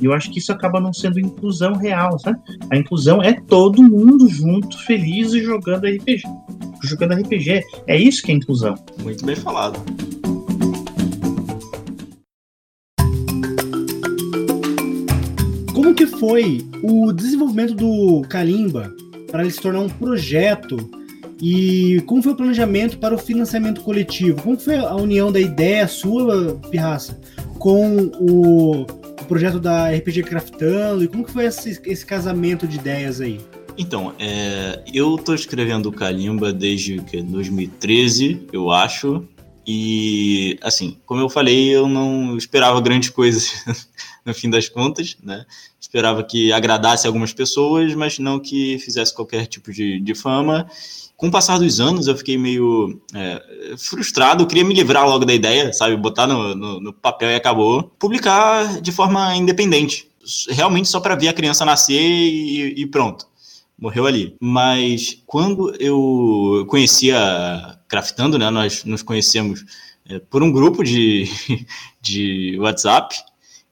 [0.00, 2.38] E eu acho que isso acaba não sendo inclusão real, sabe?
[2.70, 6.22] A inclusão é todo mundo junto, feliz e jogando RPG.
[6.82, 7.62] Jogando RPG.
[7.86, 8.74] É isso que é inclusão.
[9.02, 9.78] Muito bem falado.
[15.74, 18.94] Como que foi o desenvolvimento do Kalimba
[19.30, 20.78] para ele se tornar um projeto
[21.42, 24.42] e como foi o planejamento para o financiamento coletivo?
[24.42, 27.18] Como foi a união da ideia sua, Pirraça,
[27.58, 28.86] com o
[29.24, 31.04] projeto da RPG Craftando?
[31.04, 33.40] E como que foi esse, esse casamento de ideias aí?
[33.76, 39.26] Então, é, eu tô escrevendo o Kalimba desde que, 2013, eu acho.
[39.66, 43.64] E, assim, como eu falei, eu não esperava grandes coisas
[44.24, 45.46] no fim das contas, né?
[45.80, 50.68] Esperava que agradasse algumas pessoas, mas não que fizesse qualquer tipo de, de fama
[51.20, 54.42] com o passar dos anos, eu fiquei meio é, frustrado.
[54.42, 55.94] Eu queria me livrar logo da ideia, sabe?
[55.94, 57.82] Botar no, no, no papel e acabou.
[57.98, 60.08] Publicar de forma independente.
[60.48, 63.26] Realmente só para ver a criança nascer e, e, pronto.
[63.78, 64.34] Morreu ali.
[64.40, 68.48] Mas quando eu conhecia Craftando, né?
[68.48, 69.62] Nós nos conhecemos
[70.08, 71.28] é, por um grupo de,
[72.00, 73.14] de WhatsApp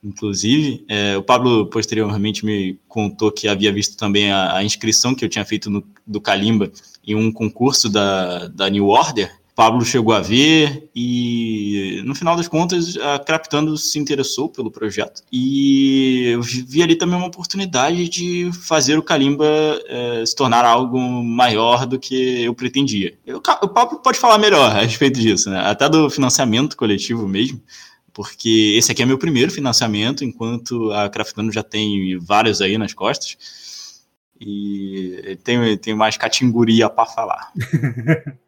[0.03, 0.85] inclusive.
[0.87, 5.29] É, o Pablo posteriormente me contou que havia visto também a, a inscrição que eu
[5.29, 6.71] tinha feito no, do Kalimba
[7.09, 9.39] em um concurso da, da New Order.
[9.59, 15.21] Pablo chegou a ver e, no final das contas, a Craptando se interessou pelo projeto.
[15.29, 19.45] E eu vi ali também uma oportunidade de fazer o Kalimba
[19.89, 23.17] é, se tornar algo maior do que eu pretendia.
[23.25, 25.59] Eu, o Pablo pode falar melhor a respeito disso, né?
[25.59, 27.61] até do financiamento coletivo mesmo
[28.13, 32.93] porque esse aqui é meu primeiro financiamento, enquanto a Craftando já tem vários aí nas
[32.93, 33.37] costas.
[34.39, 37.51] E tem, tem mais catinguria para falar.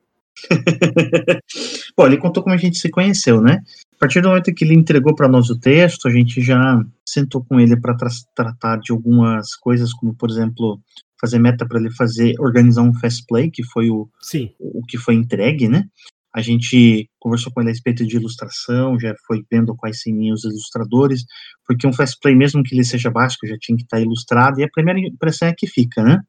[1.96, 3.62] Bom, ele contou como a gente se conheceu, né?
[3.94, 7.44] A partir do momento que ele entregou para nós o texto, a gente já sentou
[7.44, 10.80] com ele para tra tratar de algumas coisas, como por exemplo,
[11.20, 14.52] fazer meta para ele fazer, organizar um fast play, que foi o, Sim.
[14.60, 15.86] o que foi entregue, né?
[16.34, 20.44] A gente conversou com ele a respeito de ilustração, já foi vendo quais seriam os
[20.46, 21.24] ilustradores,
[21.68, 24.64] porque um fast play, mesmo que ele seja básico, já tinha que estar ilustrado, e
[24.64, 26.20] a primeira impressão é que fica, né?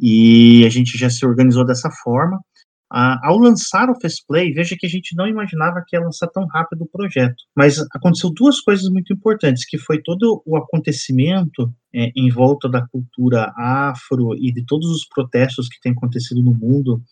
[0.00, 2.40] E a gente já se organizou dessa forma.
[2.90, 6.28] Ah, ao lançar o fast play, veja que a gente não imaginava que ia lançar
[6.28, 11.72] tão rápido o projeto, mas aconteceu duas coisas muito importantes, que foi todo o acontecimento
[11.92, 16.54] é, em volta da cultura afro e de todos os protestos que têm acontecido no
[16.54, 17.02] mundo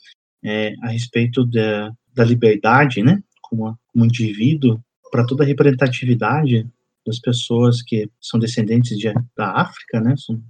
[0.45, 6.67] é, a respeito da, da liberdade, né, como, como indivíduo, para toda a representatividade
[7.07, 10.43] das pessoas que são descendentes de, da África, né, são,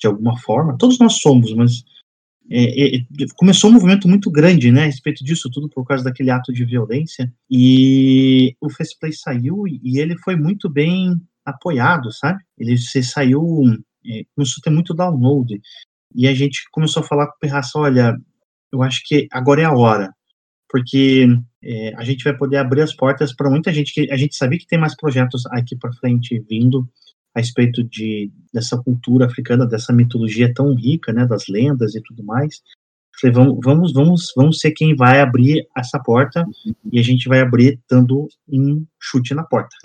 [0.00, 1.84] de alguma forma, todos nós somos, mas
[2.50, 3.00] é, é,
[3.36, 6.64] começou um movimento muito grande, né, a respeito disso tudo por causa daquele ato de
[6.64, 12.40] violência, e o Faceplay saiu e ele foi muito bem apoiado, sabe?
[12.58, 13.42] Ele se saiu,
[14.06, 15.60] é, começou a ter muito download,
[16.14, 18.16] e a gente começou a falar com o Perraça, olha,
[18.72, 20.12] eu acho que agora é a hora,
[20.72, 21.28] porque
[21.62, 24.58] é, a gente vai poder abrir as portas para muita gente que a gente sabia
[24.58, 26.88] que tem mais projetos aqui para frente vindo
[27.34, 32.24] a respeito de dessa cultura africana, dessa mitologia tão rica, né, das lendas e tudo
[32.24, 32.60] mais.
[33.20, 36.46] Falei, vamos, vamos, vamos, vamos ser quem vai abrir essa porta
[36.90, 39.76] e a gente vai abrir dando um chute na porta.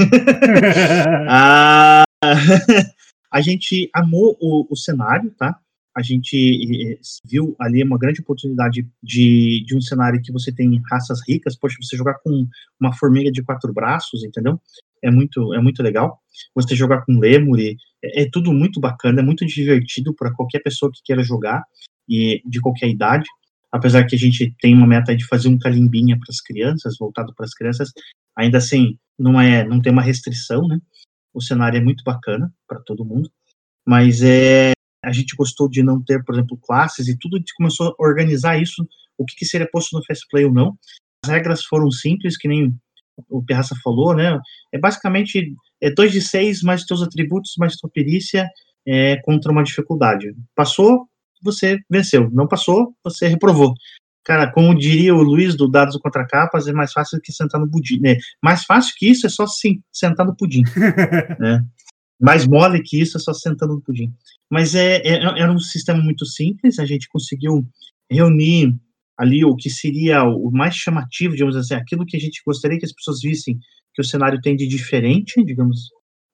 [1.30, 2.04] a,
[3.32, 5.60] a gente amou o, o cenário, tá?
[5.97, 11.19] A gente viu ali uma grande oportunidade de, de um cenário que você tem raças
[11.27, 12.47] ricas, poxa, você jogar com
[12.79, 14.62] uma formiga de quatro braços, entendeu?
[15.03, 16.19] É muito, é muito legal.
[16.53, 20.91] Você jogar com lemure, é, é tudo muito bacana, é muito divertido para qualquer pessoa
[20.93, 21.63] que queira jogar,
[22.07, 23.25] e de qualquer idade.
[23.71, 27.33] Apesar que a gente tem uma meta de fazer um calimbinha para as crianças, voltado
[27.36, 27.91] para as crianças,
[28.36, 30.79] ainda assim, não é, não tem uma restrição, né?
[31.33, 33.31] O cenário é muito bacana para todo mundo,
[33.86, 34.73] mas é,
[35.08, 38.04] a gente gostou de não ter, por exemplo, classes e tudo, a gente começou a
[38.04, 38.86] organizar isso,
[39.17, 40.78] o que, que seria posto no Fast Play ou não.
[41.24, 42.76] As regras foram simples, que nem
[43.30, 44.38] o Pirraça falou, né?
[44.74, 48.48] É basicamente é 2 de 6 mais teus atributos, mais tua perícia
[48.86, 50.36] é, contra uma dificuldade.
[50.54, 51.08] Passou,
[51.41, 52.30] você venceu.
[52.32, 53.74] Não passou, você reprovou.
[54.26, 57.72] Cara, como diria o Luiz do Dados contra Capas, é mais fácil que sentar no
[57.72, 58.02] pudim.
[58.02, 58.17] Né?
[58.43, 60.63] Mais fácil que isso é só sim, sentar no pudim.
[61.39, 61.63] né?
[62.20, 64.12] Mais mole que isso é só sentando no pudim.
[64.49, 67.65] Mas é, é, era um sistema muito simples, a gente conseguiu
[68.10, 68.73] reunir
[69.17, 72.86] ali o que seria o mais chamativo, digamos assim, aquilo que a gente gostaria que
[72.86, 73.60] as pessoas vissem
[73.93, 75.89] que o cenário tem de diferente, digamos,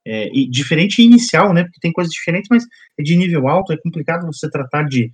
[0.06, 2.66] é, e diferente inicial, né, porque tem coisas diferentes, mas
[3.00, 5.10] é de nível alto, é complicado você tratar de,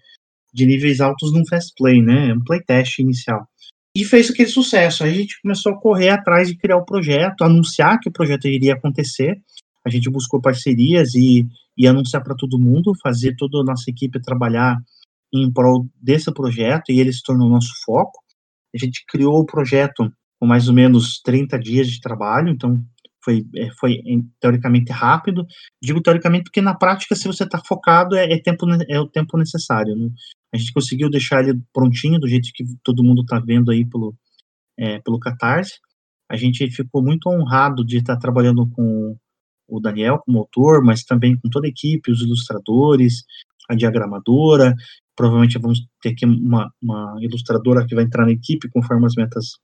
[0.51, 3.47] de níveis altos num fast play, né, é um playtest inicial.
[3.95, 7.43] E fez aquele sucesso, aí a gente começou a correr atrás de criar o projeto,
[7.43, 9.39] anunciar que o projeto iria acontecer,
[9.89, 11.45] a gente buscou parcerias e,
[11.77, 14.77] e anunciar para todo mundo, fazer toda a nossa equipe trabalhar
[15.33, 18.19] em prol desse projeto, e ele se tornou nosso foco.
[18.73, 22.83] A gente criou o projeto com mais ou menos 30 dias de trabalho, então
[23.23, 24.01] foi, é, foi
[24.39, 25.45] teoricamente rápido.
[25.81, 29.37] Digo teoricamente porque na prática, se você está focado, é, é, tempo, é o tempo
[29.37, 29.95] necessário.
[29.95, 30.09] Né?
[30.53, 34.15] A gente conseguiu deixar ele prontinho, do jeito que todo mundo está vendo aí pelo,
[34.77, 35.79] é, pelo Catarse.
[36.31, 39.17] A gente ficou muito honrado de estar tá trabalhando com
[39.69, 43.23] o Daniel como autor, mas também com toda a equipe, os ilustradores,
[43.69, 44.73] a diagramadora.
[45.15, 49.57] Provavelmente vamos ter aqui uma, uma ilustradora que vai entrar na equipe conforme as metas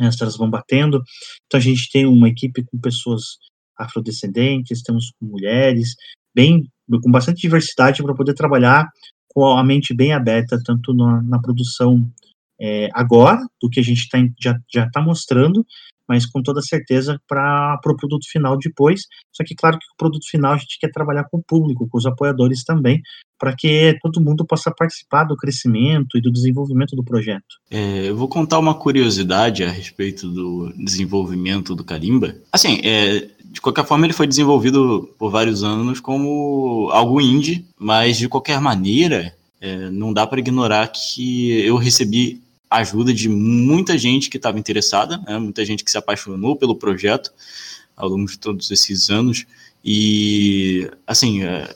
[0.00, 1.02] extras vão batendo.
[1.46, 3.38] Então a gente tem uma equipe com pessoas
[3.78, 5.94] afrodescendentes, temos com mulheres,
[6.34, 6.68] bem
[7.02, 8.88] com bastante diversidade para poder trabalhar
[9.28, 12.10] com a mente bem aberta, tanto na, na produção
[12.60, 15.66] é, agora, do que a gente tá, já está mostrando,
[16.12, 19.06] mas com toda certeza para o pro produto final depois.
[19.32, 21.96] Só que, claro, que o produto final a gente quer trabalhar com o público, com
[21.96, 23.00] os apoiadores também,
[23.38, 27.56] para que todo mundo possa participar do crescimento e do desenvolvimento do projeto.
[27.70, 32.36] É, eu vou contar uma curiosidade a respeito do desenvolvimento do Carimba.
[32.52, 38.18] Assim, é, de qualquer forma, ele foi desenvolvido por vários anos como algo indie, mas
[38.18, 42.42] de qualquer maneira, é, não dá para ignorar que eu recebi
[42.78, 47.32] ajuda de muita gente que estava interessada, né, muita gente que se apaixonou pelo projeto
[47.96, 49.44] ao longo de todos esses anos.
[49.84, 51.74] E, assim, é,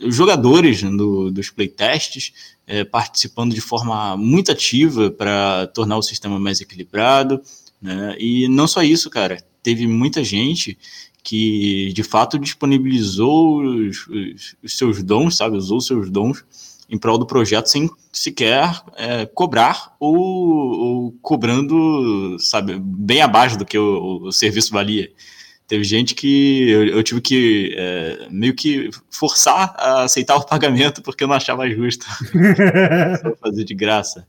[0.00, 2.32] jogadores do, dos playtests
[2.66, 7.40] é, participando de forma muito ativa para tornar o sistema mais equilibrado.
[7.80, 8.16] Né?
[8.18, 10.78] E não só isso, cara, teve muita gente
[11.22, 14.06] que de fato disponibilizou os,
[14.62, 16.44] os, seus dons, sabe, usou seus dons
[16.92, 23.64] em prol do projeto sem sequer é, cobrar ou, ou, cobrando, sabe, bem abaixo do
[23.64, 25.10] que o, o serviço valia.
[25.66, 31.00] Teve gente que eu, eu tive que é, meio que forçar a aceitar o pagamento
[31.00, 32.04] porque eu não achava justo
[33.40, 34.28] fazer de graça,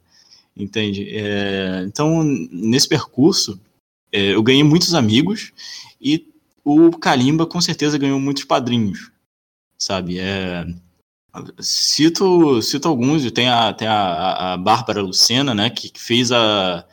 [0.56, 1.06] entende?
[1.12, 3.60] É, então, nesse percurso,
[4.10, 5.52] é, eu ganhei muitos amigos
[6.00, 6.26] e
[6.64, 9.12] o Kalimba com certeza ganhou muitos padrinhos,
[9.78, 10.20] sabe?
[10.20, 10.66] É,
[11.60, 16.86] Cito, cito alguns, tem a, tem a, a Bárbara Lucena, né, que fez a,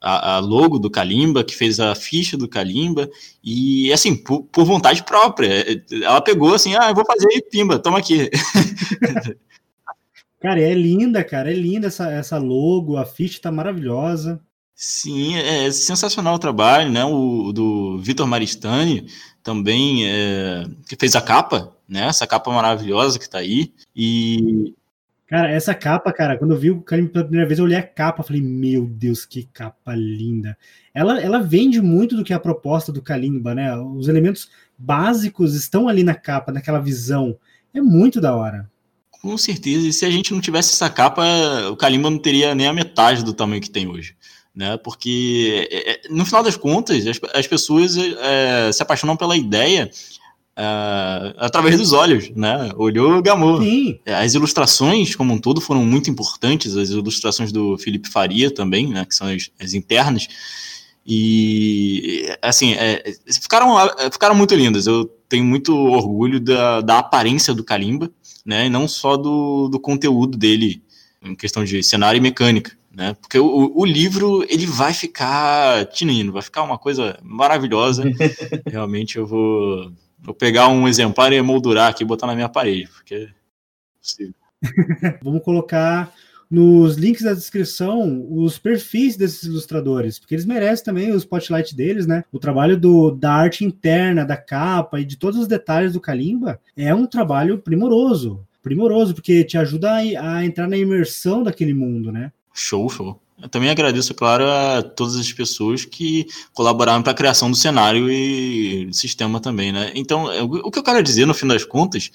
[0.00, 3.10] a, a, logo do Kalimba, que fez a ficha do Kalimba,
[3.42, 5.82] e assim, por, por, vontade própria.
[5.90, 8.30] Ela pegou assim, ah, eu vou fazer pimba, toma aqui.
[10.40, 14.40] Cara, é linda, cara, é linda essa, essa logo, a ficha tá maravilhosa.
[14.72, 17.04] Sim, é sensacional o trabalho, né?
[17.04, 19.08] O do Vitor Maristani
[19.42, 22.06] também, é, que fez a capa, né?
[22.06, 23.72] Essa capa maravilhosa que tá aí.
[23.96, 24.74] E.
[25.26, 27.82] Cara, essa capa, cara, quando eu vi o Kalimba pela primeira vez, eu olhei a
[27.82, 30.56] capa, falei, meu Deus, que capa linda.
[30.94, 33.76] Ela, ela vende muito do que é a proposta do Kalimba, né?
[33.76, 37.36] Os elementos básicos estão ali na capa, naquela visão.
[37.74, 38.70] É muito da hora.
[39.10, 41.22] Com certeza, e se a gente não tivesse essa capa,
[41.70, 44.16] o Kalimba não teria nem a metade do tamanho que tem hoje.
[44.54, 44.78] Né?
[44.78, 49.90] Porque, é, é, no final das contas, as, as pessoas é, se apaixonam pela ideia
[50.58, 52.70] uh, através dos olhos, né?
[52.76, 53.62] Olhou, gamou.
[53.62, 54.00] Sim.
[54.04, 56.76] É, as ilustrações, como um todo, foram muito importantes.
[56.76, 59.04] As ilustrações do Felipe Faria também, né?
[59.04, 60.26] Que são as, as internas.
[61.06, 63.74] E, assim, é, ficaram,
[64.12, 64.86] ficaram muito lindas.
[64.86, 68.10] Eu tenho muito orgulho da, da aparência do Kalimba,
[68.44, 68.66] né?
[68.66, 70.82] E não só do, do conteúdo dele,
[71.22, 73.16] em questão de cenário e mecânica, né?
[73.20, 78.04] Porque o, o livro, ele vai ficar tinindo, vai ficar uma coisa maravilhosa.
[78.66, 79.90] Realmente eu vou,
[80.20, 83.28] vou pegar um exemplar e emoldurar aqui e botar na minha parede, porque é
[84.00, 84.34] possível.
[85.22, 86.12] Vamos colocar
[86.50, 92.06] nos links da descrição os perfis desses ilustradores, porque eles merecem também o spotlight deles,
[92.06, 92.24] né?
[92.32, 96.58] O trabalho do, da arte interna, da capa e de todos os detalhes do Kalimba
[96.76, 98.46] é um trabalho primoroso.
[98.62, 102.32] Primoroso, porque te ajuda a, a entrar na imersão daquele mundo, né?
[102.52, 103.20] Show, show.
[103.40, 108.10] Eu também agradeço, claro, a todas as pessoas que colaboraram para a criação do cenário
[108.10, 109.92] e sistema também, né?
[109.94, 110.24] Então,
[110.64, 112.10] o que eu quero dizer, no fim das contas,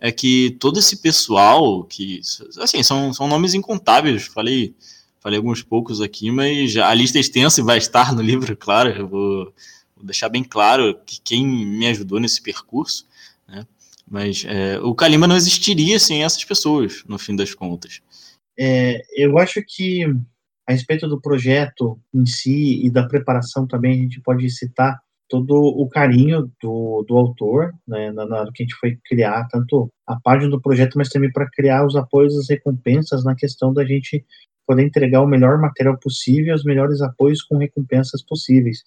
[0.00, 2.20] é que todo esse pessoal que
[2.58, 4.74] assim são, são nomes incontáveis falei
[5.20, 8.90] falei alguns poucos aqui mas a lista é extensa e vai estar no livro claro
[8.90, 9.44] eu vou,
[9.96, 13.06] vou deixar bem claro que quem me ajudou nesse percurso
[13.48, 13.66] né
[14.06, 18.02] mas é, o Kalima não existiria sem essas pessoas no fim das contas
[18.58, 20.04] é, eu acho que
[20.66, 24.98] a respeito do projeto em si e da preparação também a gente pode citar
[25.28, 29.90] todo o carinho do, do autor, né, na, hora que a gente foi criar tanto
[30.06, 33.84] a página do projeto, mas também para criar os apoios, as recompensas, na questão da
[33.84, 34.24] gente
[34.66, 38.82] poder entregar o melhor material possível, os melhores apoios com recompensas possíveis.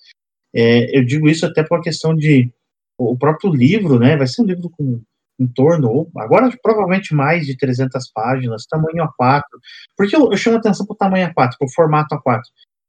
[0.53, 2.51] É, eu digo isso até por uma questão de
[2.97, 5.01] o próprio livro, né, vai ser um livro com
[5.39, 9.43] em torno, agora provavelmente mais de 300 páginas, tamanho A4.
[9.95, 12.41] Por que eu, eu chamo atenção para o tamanho A4, para o formato A4?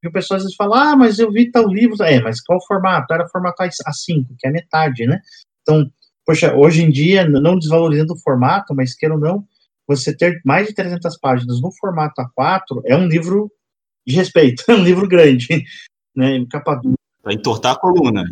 [0.03, 2.03] E o pessoal às vezes fala, ah, mas eu vi tal livro.
[2.03, 3.13] É, mas qual formato?
[3.13, 5.21] Era formato A5, que é metade, né?
[5.63, 5.91] Então,
[6.25, 9.45] poxa, hoje em dia, não desvalorizando o formato, mas queira ou não,
[9.87, 13.51] você ter mais de 300 páginas no formato A4 é um livro
[14.07, 15.65] de respeito, é um livro grande,
[16.15, 16.45] né?
[16.51, 16.95] Capa dura.
[17.23, 18.25] Para entortar a coluna.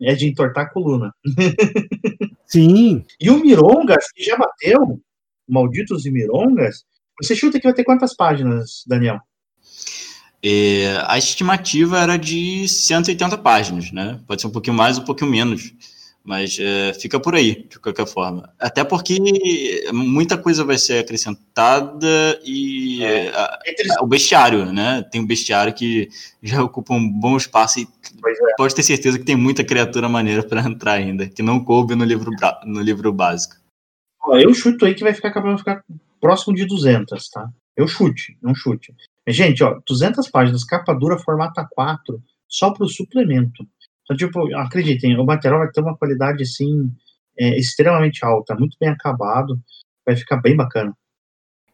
[0.00, 1.14] É de entortar a coluna.
[2.46, 3.04] Sim.
[3.20, 5.00] E o Mirongas, que já bateu,
[5.48, 6.84] Malditos e Mirongas,
[7.20, 9.18] você chuta que vai ter quantas páginas, Daniel?
[10.42, 14.20] É, a estimativa era de 180 páginas, né?
[14.26, 15.72] Pode ser um pouquinho mais, um pouquinho menos,
[16.26, 18.52] mas é, fica por aí, de qualquer forma.
[18.58, 19.16] Até porque
[19.92, 23.58] muita coisa vai ser acrescentada e é, a,
[23.98, 25.02] a, o bestiário, né?
[25.10, 26.08] Tem um bestiário que
[26.42, 28.54] já ocupa um bom espaço e é.
[28.58, 32.04] pode ter certeza que tem muita criatura maneira para entrar ainda, que não coube no
[32.04, 32.32] livro,
[32.64, 33.54] no livro básico.
[34.32, 35.84] Eu chuto aí que vai ficar acabando ficar
[36.20, 37.48] próximo de 200, tá?
[37.76, 38.92] Eu chute, não chute.
[39.28, 43.64] Gente, ó, 200 páginas, capa dura, formato A4, só para o suplemento.
[44.06, 46.90] Então, tipo, acreditem, o material vai ter uma qualidade, assim,
[47.36, 49.60] é, extremamente alta, muito bem acabado,
[50.06, 50.96] vai ficar bem bacana.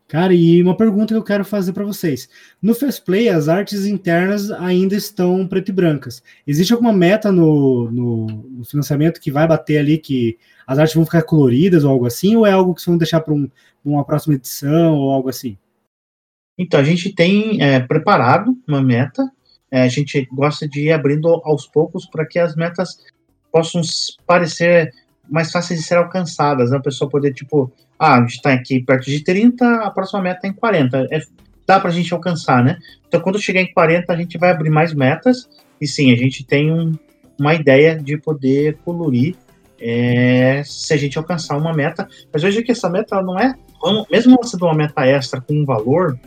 [0.09, 2.29] Cara, e uma pergunta que eu quero fazer para vocês.
[2.61, 6.23] No Fast Play, as artes internas ainda estão preto e brancas.
[6.47, 11.07] Existe alguma meta no, no, no, financiamento que vai bater ali que as artes vão
[11.07, 12.37] ficar coloridas ou algo assim?
[12.37, 13.49] Ou é algo que vocês vão deixar para um,
[13.83, 15.57] uma próxima edição ou algo assim?
[16.59, 19.27] Então, a gente tem é, preparado uma meta,
[19.81, 22.99] a gente gosta de ir abrindo aos poucos para que as metas
[23.51, 23.81] possam
[24.27, 24.93] parecer
[25.29, 26.77] mais fáceis de ser alcançadas, né?
[26.77, 30.47] A pessoa poder, tipo, ah, a gente está aqui perto de 30, a próxima meta
[30.47, 31.09] é em 40.
[31.11, 31.21] É,
[31.67, 32.79] dá para a gente alcançar, né?
[33.07, 35.49] Então, quando chegar em 40, a gente vai abrir mais metas,
[35.81, 36.93] e sim, a gente tem um,
[37.39, 39.37] uma ideia de poder colorir
[39.81, 42.09] é, se a gente alcançar uma meta.
[42.33, 43.55] Mas veja que essa meta não é
[44.11, 46.19] mesmo ela sendo uma meta extra com um valor,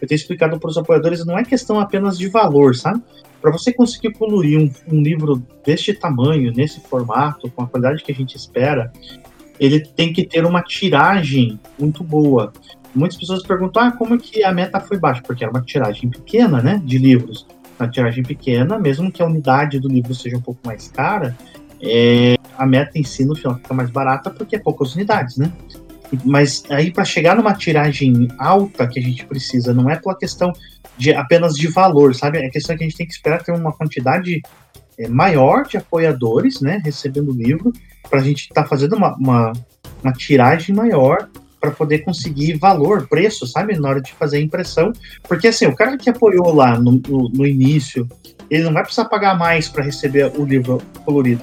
[0.00, 3.02] eu tenho explicado para os apoiadores, não é questão apenas de valor, sabe?
[3.40, 8.10] Para você conseguir colorir um, um, livro deste tamanho, nesse formato, com a qualidade que
[8.10, 8.92] a gente espera,
[9.60, 12.52] ele tem que ter uma tiragem muito boa.
[12.94, 15.22] Muitas pessoas perguntam, ah, como é que a meta foi baixa?
[15.22, 17.46] Porque era uma tiragem pequena, né, de livros.
[17.78, 21.36] Uma tiragem pequena, mesmo que a unidade do livro seja um pouco mais cara,
[21.80, 25.52] é, a meta em si no final fica mais barata porque é poucas unidades, né?
[26.24, 30.52] Mas aí para chegar numa tiragem alta que a gente precisa, não é pela questão
[30.96, 32.38] de apenas de valor, sabe?
[32.38, 34.42] É questão que a gente tem que esperar ter uma quantidade
[34.98, 37.72] é, maior de apoiadores, né, recebendo o livro,
[38.10, 39.52] para a gente estar tá fazendo uma, uma,
[40.02, 41.28] uma tiragem maior
[41.60, 44.92] para poder conseguir valor, preço, sabe, na hora de fazer a impressão.
[45.28, 48.08] Porque assim, o cara que apoiou lá no, no, no início,
[48.50, 51.42] ele não vai precisar pagar mais para receber o livro colorido.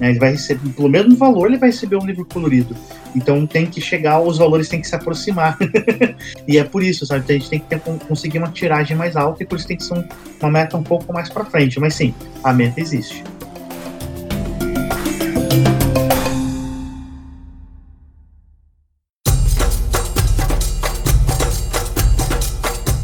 [0.00, 0.10] Né?
[0.10, 2.76] Ele vai receber, pelo mesmo valor, ele vai receber um livro colorido.
[3.14, 5.56] Então tem que chegar, os valores têm que se aproximar.
[6.48, 7.22] e é por isso, sabe?
[7.24, 9.76] Então, a gente tem que ter, conseguir uma tiragem mais alta e por isso tem
[9.76, 10.04] que ser
[10.40, 11.78] uma meta um pouco mais para frente.
[11.78, 13.22] Mas sim, a meta existe.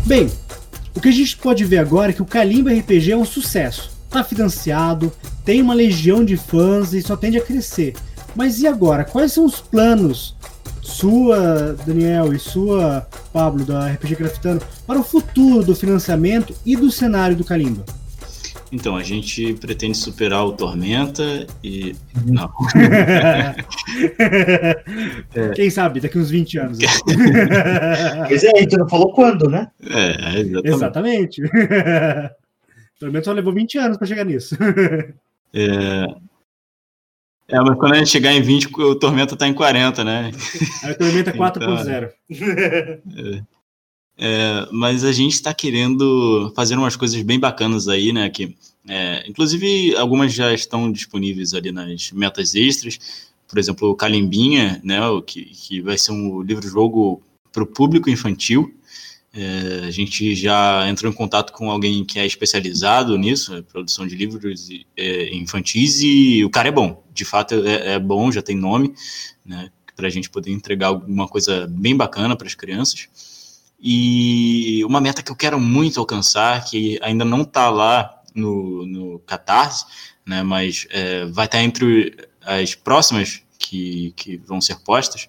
[0.04, 0.28] Bem,
[0.92, 3.99] O que a gente pode ver agora é que o Kalimba RPG é um sucesso.
[4.10, 5.12] Tá financiado,
[5.44, 7.94] tem uma legião de fãs e só tende a crescer.
[8.34, 9.04] Mas e agora?
[9.04, 10.36] Quais são os planos
[10.82, 16.90] sua, Daniel, e sua, Pablo, da RPG Craftando, para o futuro do financiamento e do
[16.90, 17.84] cenário do Kalimba?
[18.72, 21.96] Então, a gente pretende superar o Tormenta e.
[22.24, 22.48] Não.
[25.56, 26.78] Quem sabe, daqui uns 20 anos.
[28.28, 29.66] Pois é, a gente não falou quando, né?
[29.82, 31.42] É, exatamente.
[31.42, 31.42] Exatamente.
[33.00, 34.56] Tormenta só levou 20 anos para chegar nisso.
[35.52, 36.04] É...
[37.48, 40.30] é, mas quando a gente chegar em 20, o Tormenta tá em 40, né?
[40.84, 42.12] Aí o Tormenta 4.0.
[43.16, 43.42] É.
[44.22, 48.28] É, mas a gente está querendo fazer umas coisas bem bacanas aí, né?
[48.28, 48.54] Que,
[48.86, 52.98] é, inclusive, algumas já estão disponíveis ali nas metas extras.
[53.48, 55.04] Por exemplo, o Calimbinha, né?
[55.08, 58.72] O que, que vai ser um livro-jogo para o público infantil.
[59.32, 64.16] É, a gente já entrou em contato com alguém que é especializado nisso, produção de
[64.16, 67.04] livros é, infantis, e o cara é bom.
[67.12, 68.92] De fato, é, é bom, já tem nome,
[69.44, 69.70] né?
[69.94, 73.08] Para a gente poder entregar alguma coisa bem bacana para as crianças.
[73.78, 79.18] E uma meta que eu quero muito alcançar, que ainda não está lá no, no
[79.20, 79.86] Catarse,
[80.26, 85.28] né, mas é, vai estar tá entre as próximas que, que vão ser postas,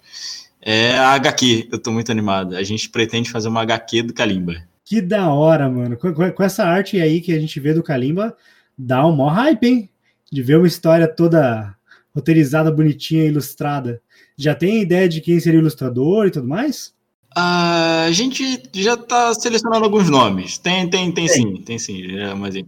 [0.62, 1.68] é a HQ.
[1.70, 2.56] Eu estou muito animado.
[2.56, 4.54] A gente pretende fazer uma HQ do Kalimba.
[4.84, 5.96] Que da hora, mano.
[5.96, 8.36] Com, com, essa arte aí que a gente vê do Kalimba,
[8.78, 9.90] dá um maior hype, hein?
[10.30, 11.74] De ver uma história toda
[12.14, 14.00] roteirizada, bonitinha, ilustrada.
[14.36, 16.94] Já tem ideia de quem seria o ilustrador e tudo mais?
[17.34, 20.58] A gente já está selecionando alguns nomes.
[20.58, 22.18] Tem, tem, tem, sim, tem sim.
[22.18, 22.66] É uma ideia.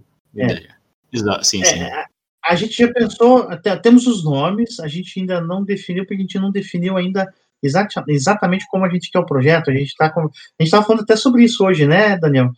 [1.13, 1.81] Exato, sim, É, sim.
[1.83, 2.07] a-
[2.47, 6.21] a gente já pensou, até, temos os nomes, a gente ainda não definiu, porque a
[6.21, 7.33] gente não definiu ainda
[7.63, 9.71] exata- exatamente como a gente quer o projeto.
[9.71, 12.51] A gente está a estava falando até sobre isso hoje, né, Daniel?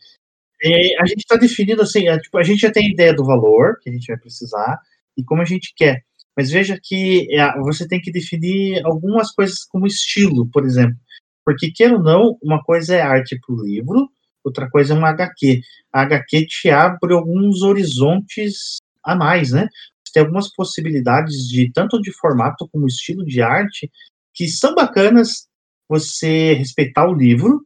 [0.63, 3.79] É, a gente está definindo assim, é, tipo, a gente já tem ideia do valor
[3.81, 4.79] que a gente vai precisar
[5.17, 6.03] e como a gente quer.
[6.37, 10.97] Mas veja que é, você tem que definir algumas coisas como estilo, por exemplo.
[11.45, 14.11] Porque, queira ou não, uma coisa é arte para o livro,
[14.45, 15.61] outra coisa é uma HQ.
[15.93, 19.69] A HQ te abre alguns horizontes a mais, né?
[20.13, 23.91] Tem algumas possibilidades de tanto de formato como estilo de arte
[24.37, 25.49] que são bacanas
[25.89, 27.65] você respeitar o livro,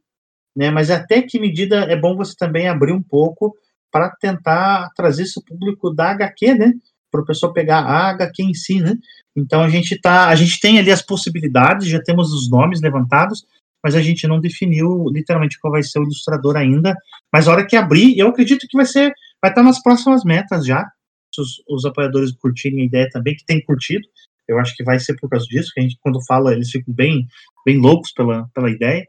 [0.55, 0.71] né?
[0.71, 3.53] Mas até que medida é bom você também abrir um pouco
[3.91, 6.73] para tentar trazer esse público da HQ, né?
[7.11, 8.95] Para o pessoal pegar a HQ em si, né?
[9.35, 13.45] Então a gente tá, a gente tem ali as possibilidades, já temos os nomes levantados,
[13.83, 16.95] mas a gente não definiu literalmente qual vai ser o ilustrador ainda.
[17.33, 19.11] Mas a hora que abrir, eu acredito que vai ser,
[19.41, 20.89] vai estar nas próximas metas já.
[21.33, 24.07] Se os, os apoiadores curtirem a ideia também, que tem curtido,
[24.51, 26.93] eu acho que vai ser por causa disso, que a gente, quando fala, eles ficam
[26.93, 27.27] bem,
[27.65, 29.05] bem loucos pela, pela ideia.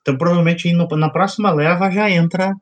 [0.00, 2.54] Então, provavelmente, no, na próxima leva já entra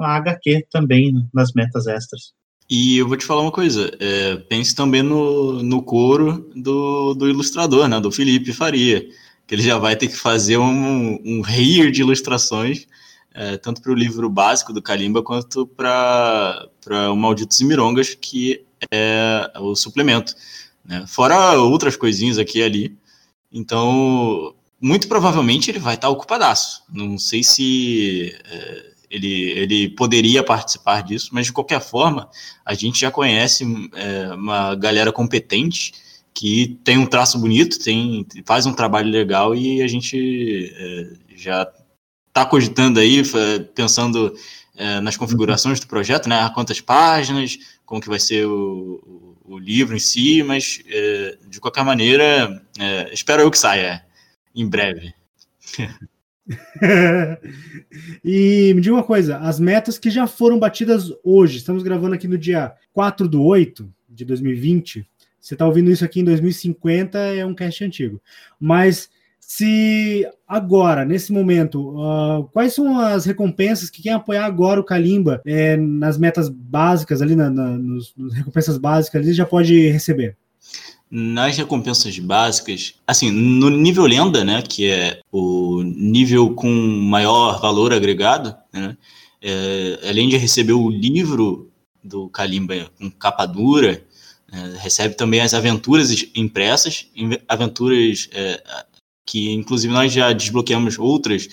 [0.00, 2.32] a HQ também nas metas extras.
[2.70, 7.28] E eu vou te falar uma coisa, é, pense também no, no coro do, do
[7.28, 9.06] ilustrador, né, do Felipe Faria,
[9.46, 12.86] que ele já vai ter que fazer um, um rir de ilustrações,
[13.34, 16.68] é, tanto para o livro básico do Kalimba, quanto para
[17.10, 20.34] o Malditos e Mirongas, que é o suplemento.
[20.84, 21.04] Né?
[21.06, 22.98] Fora outras coisinhas aqui e ali.
[23.52, 26.82] Então, muito provavelmente ele vai estar ocupadaço.
[26.92, 32.28] Não sei se é, ele, ele poderia participar disso, mas de qualquer forma,
[32.64, 33.64] a gente já conhece
[33.94, 35.92] é, uma galera competente
[36.34, 41.70] que tem um traço bonito, tem, faz um trabalho legal e a gente é, já
[42.28, 43.22] está cogitando aí,
[43.74, 44.34] pensando
[44.74, 46.50] é, nas configurações do projeto, né?
[46.54, 49.21] Quantas páginas, como que vai ser o,
[49.54, 54.02] o livro em si, mas é, de qualquer maneira, é, espero eu que saia
[54.54, 55.14] em breve.
[58.24, 62.26] e me diga uma coisa, as metas que já foram batidas hoje, estamos gravando aqui
[62.26, 65.06] no dia 4 do 8 de 2020,
[65.38, 68.22] você está ouvindo isso aqui em 2050, é um cast antigo.
[68.60, 69.10] Mas
[69.54, 75.42] se agora, nesse momento, uh, quais são as recompensas que quem apoiar agora o Kalimba
[75.44, 80.38] é, nas metas básicas, ali na, na, nos, nos recompensas básicas, ele já pode receber?
[81.10, 87.92] Nas recompensas básicas, assim, no nível lenda, né, que é o nível com maior valor
[87.92, 88.96] agregado, né,
[89.42, 91.70] é, além de receber o livro
[92.02, 94.02] do Kalimba com capa dura,
[94.50, 97.06] é, recebe também as aventuras impressas,
[97.46, 98.62] aventuras é,
[99.32, 101.48] que inclusive nós já desbloqueamos outras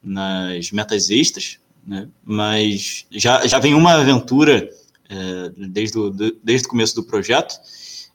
[0.00, 2.06] nas metas extras, né?
[2.24, 4.70] mas já, já vem uma aventura
[5.10, 7.58] é, desde, o, desde o começo do projeto.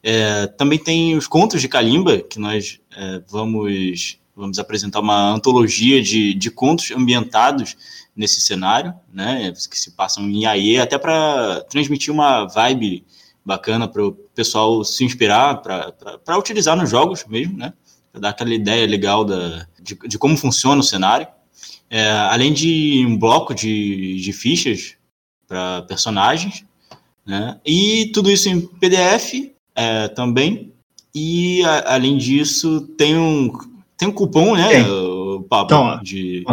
[0.01, 6.01] É, também tem os contos de Kalimba, que nós é, vamos, vamos apresentar uma antologia
[6.01, 7.75] de, de contos ambientados
[8.15, 13.05] nesse cenário, né, que se passam em AE, até para transmitir uma vibe
[13.43, 17.73] bacana para o pessoal se inspirar, para utilizar nos jogos mesmo, né,
[18.11, 21.27] para dar aquela ideia legal da, de, de como funciona o cenário.
[21.89, 24.95] É, além de um bloco de, de fichas
[25.47, 26.65] para personagens,
[27.25, 30.73] né, e tudo isso em PDF é, também.
[31.13, 33.51] E a, além disso, tem um,
[33.97, 34.83] tem um cupom, né,
[35.49, 36.45] Pablo, então, de,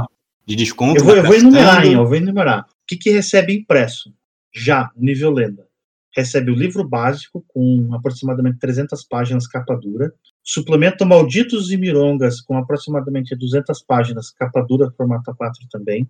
[0.44, 1.00] de desconto.
[1.00, 2.62] Eu vou, eu vou enumerar, hein, eu vou enumerar.
[2.62, 4.12] O que, que recebe impresso?
[4.52, 5.68] Já, nível lenda.
[6.16, 10.12] Recebe o livro básico com aproximadamente 300 páginas capa dura.
[10.50, 16.08] Suplemento Malditos e Mirongas com aproximadamente 200 páginas capa dura formato 4 também.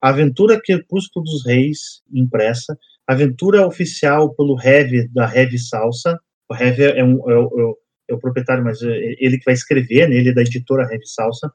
[0.00, 2.78] Aventura Crepúsculo dos Reis impressa.
[3.06, 6.18] Aventura oficial pelo Heavy da Heavy Salsa.
[6.48, 7.74] O Heavy é, um, é, é,
[8.10, 10.16] é, o proprietário, mas é ele que vai escrever, né?
[10.16, 11.52] ele é da editora Heavy Salsa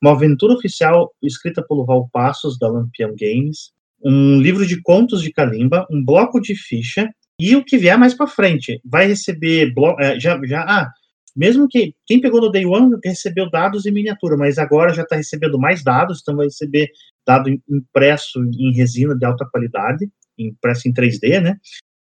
[0.00, 3.72] uma aventura oficial escrita pelo Val Passos, da Lampião Games,
[4.04, 7.10] um livro de contos de Kalimba, um bloco de ficha,
[7.40, 8.80] e o que vier mais para frente.
[8.84, 9.72] Vai receber.
[10.00, 10.90] É, já, já, ah,
[11.38, 15.14] mesmo que quem pegou no Day One recebeu dados em miniatura, mas agora já está
[15.14, 16.90] recebendo mais dados, então vai receber
[17.24, 21.56] dado impresso em resina de alta qualidade, impresso em 3D, né?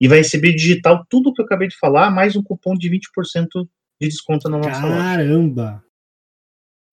[0.01, 2.89] E vai receber digital tudo o que eu acabei de falar, mais um cupom de
[2.89, 3.47] 20%
[4.01, 4.89] de desconto na nossa Caramba.
[4.89, 5.03] loja.
[5.03, 5.83] Caramba!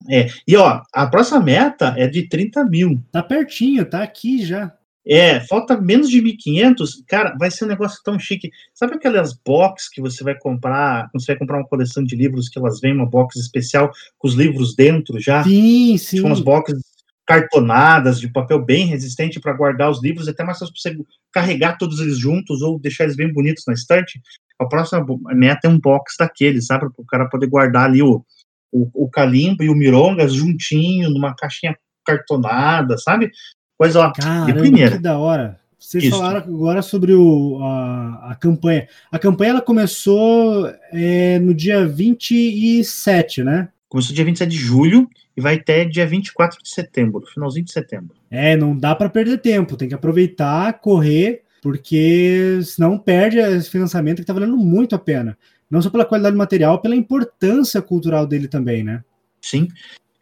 [0.09, 3.03] É, e ó, a próxima meta é de 30 mil.
[3.11, 4.78] Tá pertinho, tá aqui já.
[5.09, 7.03] É, falta menos de 1.500.
[7.07, 8.51] Cara, vai ser um negócio tão chique.
[8.75, 12.49] Sabe aquelas box que você vai comprar, quando você vai comprar uma coleção de livros
[12.51, 15.43] que elas vêm uma box especial com os livros dentro já?
[15.43, 16.19] Sim, sim.
[16.19, 16.79] São umas boxes
[17.27, 20.97] cartonadas, de papel bem resistente para guardar os livros, até mais fácil você
[21.31, 24.21] carregar todos eles juntos ou deixar eles bem bonitos na estante.
[24.59, 25.05] A próxima
[25.35, 26.91] meta é um box daqueles, sabe?
[26.91, 28.25] Para o cara poder guardar ali o,
[28.73, 33.31] o, o Calimbo e o Mirongas juntinho, numa caixinha cartonada, sabe?
[33.79, 34.97] Coisa lá Caramba, de primeira.
[34.97, 35.57] Que da hora.
[35.79, 36.19] Vocês Isso.
[36.19, 38.89] falaram agora sobre o, a, a campanha.
[39.13, 43.69] A campanha ela começou é, no dia 27, né?
[43.89, 48.17] Começou dia 27 de julho e vai até dia 24 de setembro, finalzinho de setembro.
[48.29, 54.17] É, não dá para perder tempo, tem que aproveitar, correr, porque senão perde esse financiamento
[54.17, 55.39] que está valendo muito a pena.
[55.71, 59.05] Não só pela qualidade do material, pela importância cultural dele também, né?
[59.41, 59.69] Sim.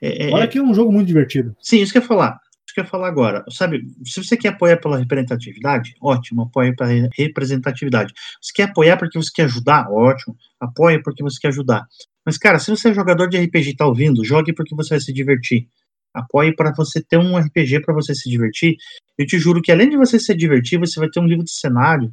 [0.00, 1.56] É, é Olha que é um jogo muito divertido.
[1.60, 2.40] Sim, isso que eu ia falar.
[2.76, 3.42] Que eu ia falar agora.
[3.50, 8.12] Sabe, se você quer apoiar pela representatividade, ótimo, apoia pela representatividade.
[8.38, 9.90] Você quer apoiar porque você quer ajudar?
[9.90, 11.86] Ótimo, apoia porque você quer ajudar.
[12.22, 15.00] Mas, cara, se você é jogador de RPG e tá ouvindo, jogue porque você vai
[15.00, 15.66] se divertir.
[16.12, 18.76] Apoie para você ter um RPG para você se divertir.
[19.16, 21.52] Eu te juro que além de você se divertir, você vai ter um livro de
[21.52, 22.12] cenário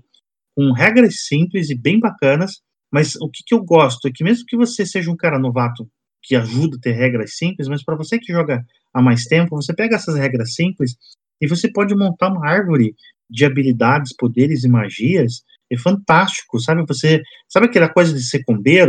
[0.56, 2.62] com regras simples e bem bacanas
[2.94, 5.90] mas o que, que eu gosto é que mesmo que você seja um cara novato
[6.24, 9.74] que ajuda a ter regras simples, mas para você que joga há mais tempo, você
[9.74, 10.96] pega essas regras simples
[11.42, 12.96] e você pode montar uma árvore
[13.30, 15.44] de habilidades, poderes e magias.
[15.70, 16.86] É fantástico, sabe?
[16.88, 18.44] Você sabe aquela coisa de ser?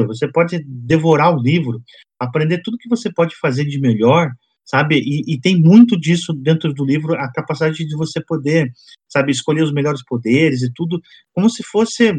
[0.06, 1.82] Você pode devorar o livro,
[2.18, 4.30] aprender tudo que você pode fazer de melhor,
[4.64, 4.98] sabe?
[4.98, 8.70] E, e, tem muito disso dentro do livro, a capacidade de você poder,
[9.08, 11.00] sabe, escolher os melhores poderes e tudo,
[11.32, 12.12] como se fosse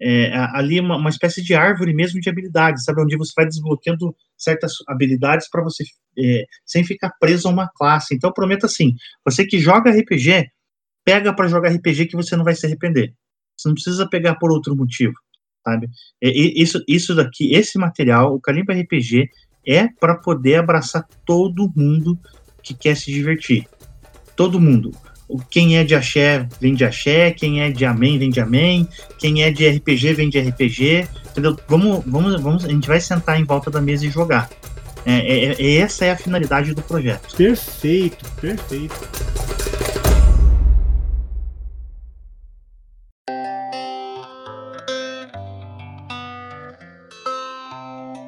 [0.00, 3.00] é, ali uma, uma, espécie de árvore mesmo de habilidades, sabe?
[3.00, 5.84] Onde você vai desbloqueando certas habilidades para você,
[6.18, 8.14] é, sem ficar preso a uma classe.
[8.14, 10.48] Então, prometo assim: você que joga RPG,
[11.04, 13.14] pega para jogar RPG que você não vai se arrepender.
[13.56, 15.14] Você não precisa pegar por outro motivo,
[15.64, 15.88] sabe?
[16.20, 19.28] É, isso, isso daqui, esse material, o Calimba RPG,
[19.66, 22.18] é para poder abraçar todo mundo
[22.62, 23.66] que quer se divertir.
[24.36, 24.90] Todo mundo
[25.50, 29.42] quem é de axé vem de axé, quem é de amém vem de amém, quem
[29.42, 31.58] é de RPG vem de RPG, entendeu?
[31.68, 34.48] Vamos, vamos, vamos, a gente vai sentar em volta da mesa e jogar.
[35.06, 37.36] É, é, é essa é a finalidade do projeto.
[37.36, 38.94] Perfeito, perfeito.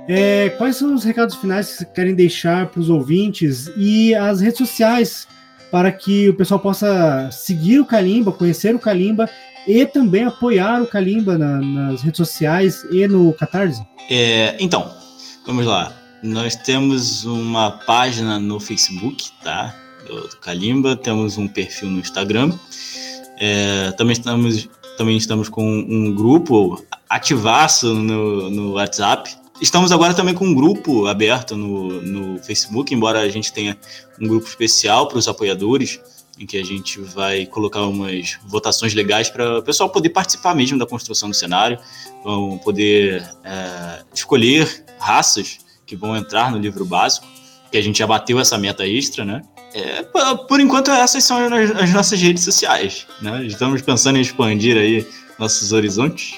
[0.08, 4.40] É, quais são os recados finais que vocês querem deixar para os ouvintes e as
[4.40, 5.26] redes sociais
[5.76, 9.28] para que o pessoal possa seguir o Kalimba, conhecer o Kalimba
[9.68, 13.86] e também apoiar o Kalimba na, nas redes sociais e no Catarse?
[14.08, 14.90] É, então,
[15.46, 15.92] vamos lá.
[16.22, 19.76] Nós temos uma página no Facebook, tá?
[20.06, 22.54] Do, do Kalimba, temos um perfil no Instagram.
[23.38, 30.34] É, também estamos também estamos com um grupo ativaço no, no WhatsApp, Estamos agora também
[30.34, 33.76] com um grupo aberto no, no Facebook, embora a gente tenha
[34.20, 35.98] um grupo especial para os apoiadores,
[36.38, 40.78] em que a gente vai colocar umas votações legais para o pessoal poder participar mesmo
[40.78, 41.78] da construção do cenário,
[42.22, 47.26] vão poder é, escolher raças que vão entrar no livro básico.
[47.70, 49.42] que a gente já bateu essa meta extra, né?
[49.74, 50.02] É,
[50.48, 51.38] por enquanto, essas são
[51.80, 53.44] as nossas redes sociais, né?
[53.44, 55.06] Estamos pensando em expandir aí
[55.38, 56.34] nossos horizontes.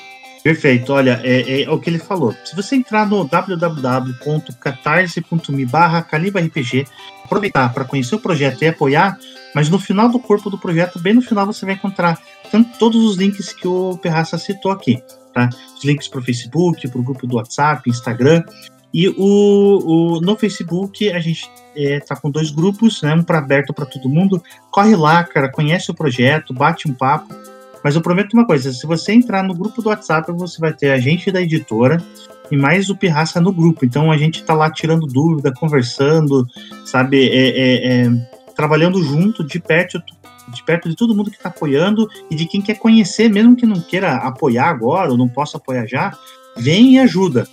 [0.49, 2.35] Perfeito, olha, é, é, o que ele falou.
[2.43, 6.87] Se você entrar no www.catarse.me barra RPG,
[7.23, 9.19] aproveitar para conhecer o projeto e apoiar,
[9.55, 12.19] mas no final do corpo do projeto, bem no final, você vai encontrar
[12.51, 15.03] tanto, todos os links que o Perraça citou aqui,
[15.35, 15.51] tá?
[15.77, 18.43] Os links para o Facebook, para o grupo do WhatsApp, Instagram.
[18.91, 21.47] E o, o, no Facebook a gente
[21.77, 23.15] é, tá com dois grupos, né?
[23.15, 24.43] Um para aberto para todo mundo.
[24.71, 27.35] Corre lá, cara, conhece o projeto, bate um papo
[27.83, 30.91] mas eu prometo uma coisa: se você entrar no grupo do WhatsApp, você vai ter
[30.91, 32.03] a gente da editora
[32.51, 33.85] e mais o Pirraça no grupo.
[33.85, 36.47] Então a gente tá lá tirando dúvida, conversando,
[36.85, 40.03] sabe, é, é, é, trabalhando junto, de perto,
[40.49, 43.67] de perto de todo mundo que está apoiando e de quem quer conhecer, mesmo que
[43.67, 46.17] não queira apoiar agora ou não possa apoiar já,
[46.57, 47.47] vem e ajuda.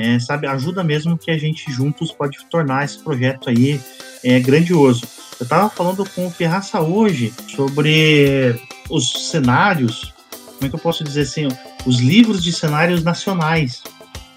[0.00, 3.80] É, sabe, ajuda mesmo que a gente juntos pode tornar esse projeto aí
[4.22, 5.02] é, grandioso.
[5.40, 8.54] Eu estava falando com o Pirraça hoje sobre
[8.88, 11.48] os cenários, como é que eu posso dizer assim,
[11.84, 13.82] os livros de cenários nacionais.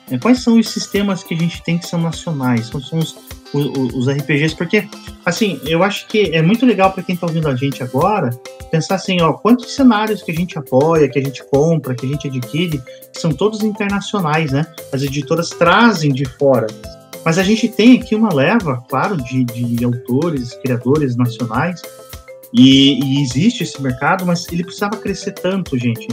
[0.09, 2.71] É, quais são os sistemas que a gente tem que são nacionais?
[2.71, 3.15] Quais são os,
[3.53, 4.55] os, os RPGs?
[4.55, 4.87] Porque,
[5.25, 8.29] assim, eu acho que é muito legal para quem está ouvindo a gente agora
[8.71, 12.09] pensar assim, ó, quantos cenários que a gente apoia, que a gente compra, que a
[12.09, 12.81] gente adquire,
[13.13, 14.65] são todos internacionais, né?
[14.93, 16.67] As editoras trazem de fora.
[17.23, 21.81] Mas a gente tem aqui uma leva, claro, de, de autores, criadores nacionais
[22.53, 26.07] e, e, existe esse mercado, mas ele precisava crescer tanto, gente.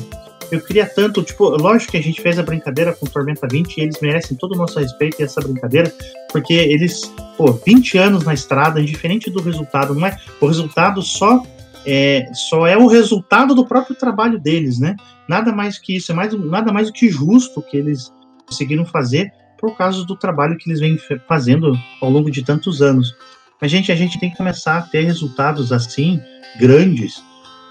[0.51, 3.81] Eu queria tanto, tipo, lógico que a gente fez a brincadeira com Tormenta 20 e
[3.83, 5.93] eles merecem todo o nosso respeito e essa brincadeira,
[6.33, 7.03] porque eles,
[7.37, 10.17] pô, 20 anos na estrada, indiferente do resultado, não é?
[10.41, 11.43] O resultado só
[11.87, 14.97] é, só é o resultado do próprio trabalho deles, né?
[15.29, 18.13] Nada mais que isso, é mais, nada mais do que justo que eles
[18.47, 23.15] conseguiram fazer por causa do trabalho que eles vêm fazendo ao longo de tantos anos.
[23.61, 26.21] Mas, gente, a gente tem que começar a ter resultados assim,
[26.59, 27.23] grandes,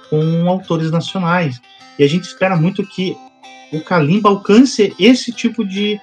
[0.09, 1.61] com autores nacionais.
[1.97, 3.17] E a gente espera muito que
[3.71, 5.99] o Kalimba alcance esse tipo de,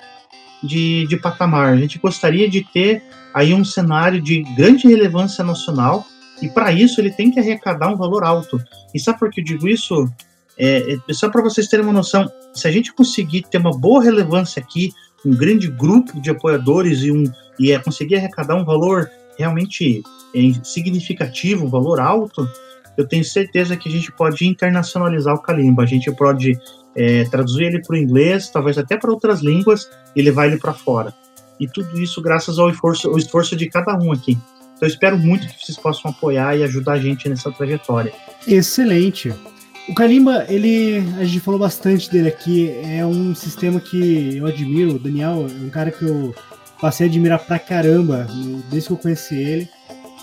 [0.63, 1.73] de, de patamar.
[1.73, 6.07] A gente gostaria de ter aí um cenário de grande relevância nacional,
[6.43, 8.63] e para isso ele tem que arrecadar um valor alto.
[8.95, 10.09] E sabe por que eu digo isso?
[10.57, 14.03] É, é só para vocês terem uma noção, se a gente conseguir ter uma boa
[14.03, 14.93] relevância aqui,
[15.27, 17.25] um grande grupo de apoiadores e, um,
[17.59, 20.03] e é conseguir arrecadar um valor realmente
[20.35, 22.49] é, significativo, um valor alto,
[22.97, 25.83] eu tenho certeza que a gente pode internacionalizar o Kalimba.
[25.83, 26.59] A gente pode
[26.95, 30.73] é, traduzir ele para o inglês, talvez até para outras línguas, e levar ele para
[30.73, 31.15] fora.
[31.59, 34.33] E tudo isso graças ao esforço, ao esforço de cada um aqui.
[34.77, 38.13] Então eu espero muito que vocês possam apoiar e ajudar a gente nessa trajetória.
[38.47, 39.33] Excelente.
[39.89, 44.95] O Kalimba, ele, a gente falou bastante dele aqui, é um sistema que eu admiro.
[44.95, 46.35] O Daniel é um cara que eu
[46.81, 48.27] passei a admirar pra caramba
[48.71, 49.69] desde que eu conheci ele.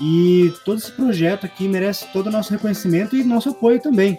[0.02, 4.18] E todo esse projeto aqui merece todo o nosso reconhecimento e nosso apoio também.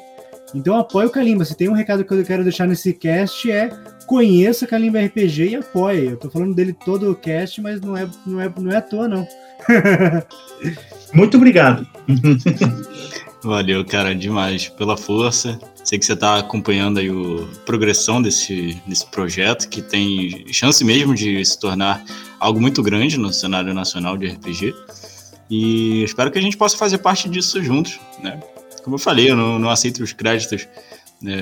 [0.55, 1.45] Então apoie o Kalimba.
[1.45, 3.71] Se tem um recado que eu quero deixar nesse cast é
[4.07, 6.11] conheça Kalimba RPG e apoie.
[6.11, 8.83] Eu tô falando dele todo o cast, mas não é, não é, não é à
[8.83, 9.27] toa, não.
[11.13, 11.87] Muito obrigado.
[13.43, 15.59] Valeu, cara, demais pela força.
[15.83, 21.13] Sei que você está acompanhando aí a progressão desse, desse projeto, que tem chance mesmo
[21.13, 22.05] de se tornar
[22.39, 24.73] algo muito grande no cenário nacional de RPG.
[25.53, 28.41] E espero que a gente possa fazer parte disso juntos, né?
[28.83, 30.67] Como eu falei, eu não, não aceito os créditos
[31.21, 31.37] né,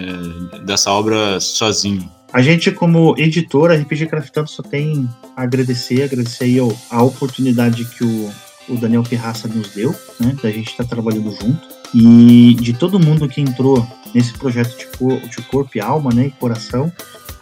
[0.66, 2.10] dessa obra sozinho.
[2.32, 6.58] A gente, como editora, RPG Craftando só tem a agradecer, agradecer aí
[6.90, 8.32] a oportunidade que o,
[8.68, 10.36] o Daniel Ferraça nos deu, né?
[10.42, 11.68] Da gente estar tá trabalhando junto.
[11.94, 16.26] E de todo mundo que entrou nesse projeto de, cor, de corpo e alma, né?
[16.26, 16.92] E coração.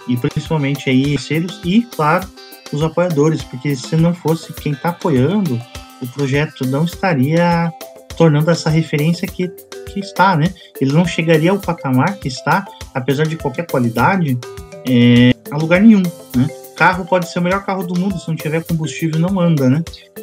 [0.06, 2.28] E principalmente aí, parceiros e, claro,
[2.70, 5.58] os apoiadores, porque se não fosse quem está apoiando,
[6.00, 7.72] o projeto não estaria
[8.16, 9.48] tornando essa referência que,
[9.92, 10.52] que está, né?
[10.80, 14.36] Ele não chegaria ao patamar que está, apesar de qualquer qualidade,
[14.88, 16.02] é, a lugar nenhum,
[16.34, 16.48] né?
[16.76, 19.82] Carro pode ser o melhor carro do mundo, se não tiver combustível não anda, né?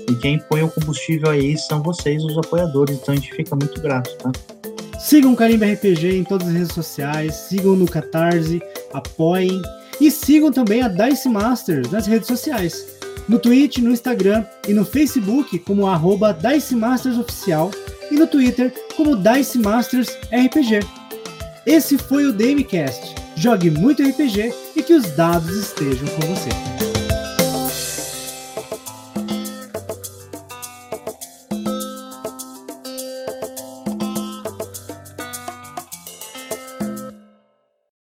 [0.09, 3.81] E quem põe o combustível aí são vocês, os apoiadores, então a gente fica muito
[3.81, 4.31] grato, tá?
[4.99, 8.61] Sigam o Carimba RPG em todas as redes sociais, sigam no Catarse,
[8.93, 9.61] apoiem
[9.99, 12.94] e sigam também a Dice Masters nas redes sociais
[13.27, 17.71] no Twitch, no Instagram e no Facebook como arroba Dice Masters Oficial
[18.11, 20.79] e no Twitter como Dice Masters RPG.
[21.65, 23.15] Esse foi o DMCast.
[23.35, 26.94] Jogue muito RPG e que os dados estejam com você.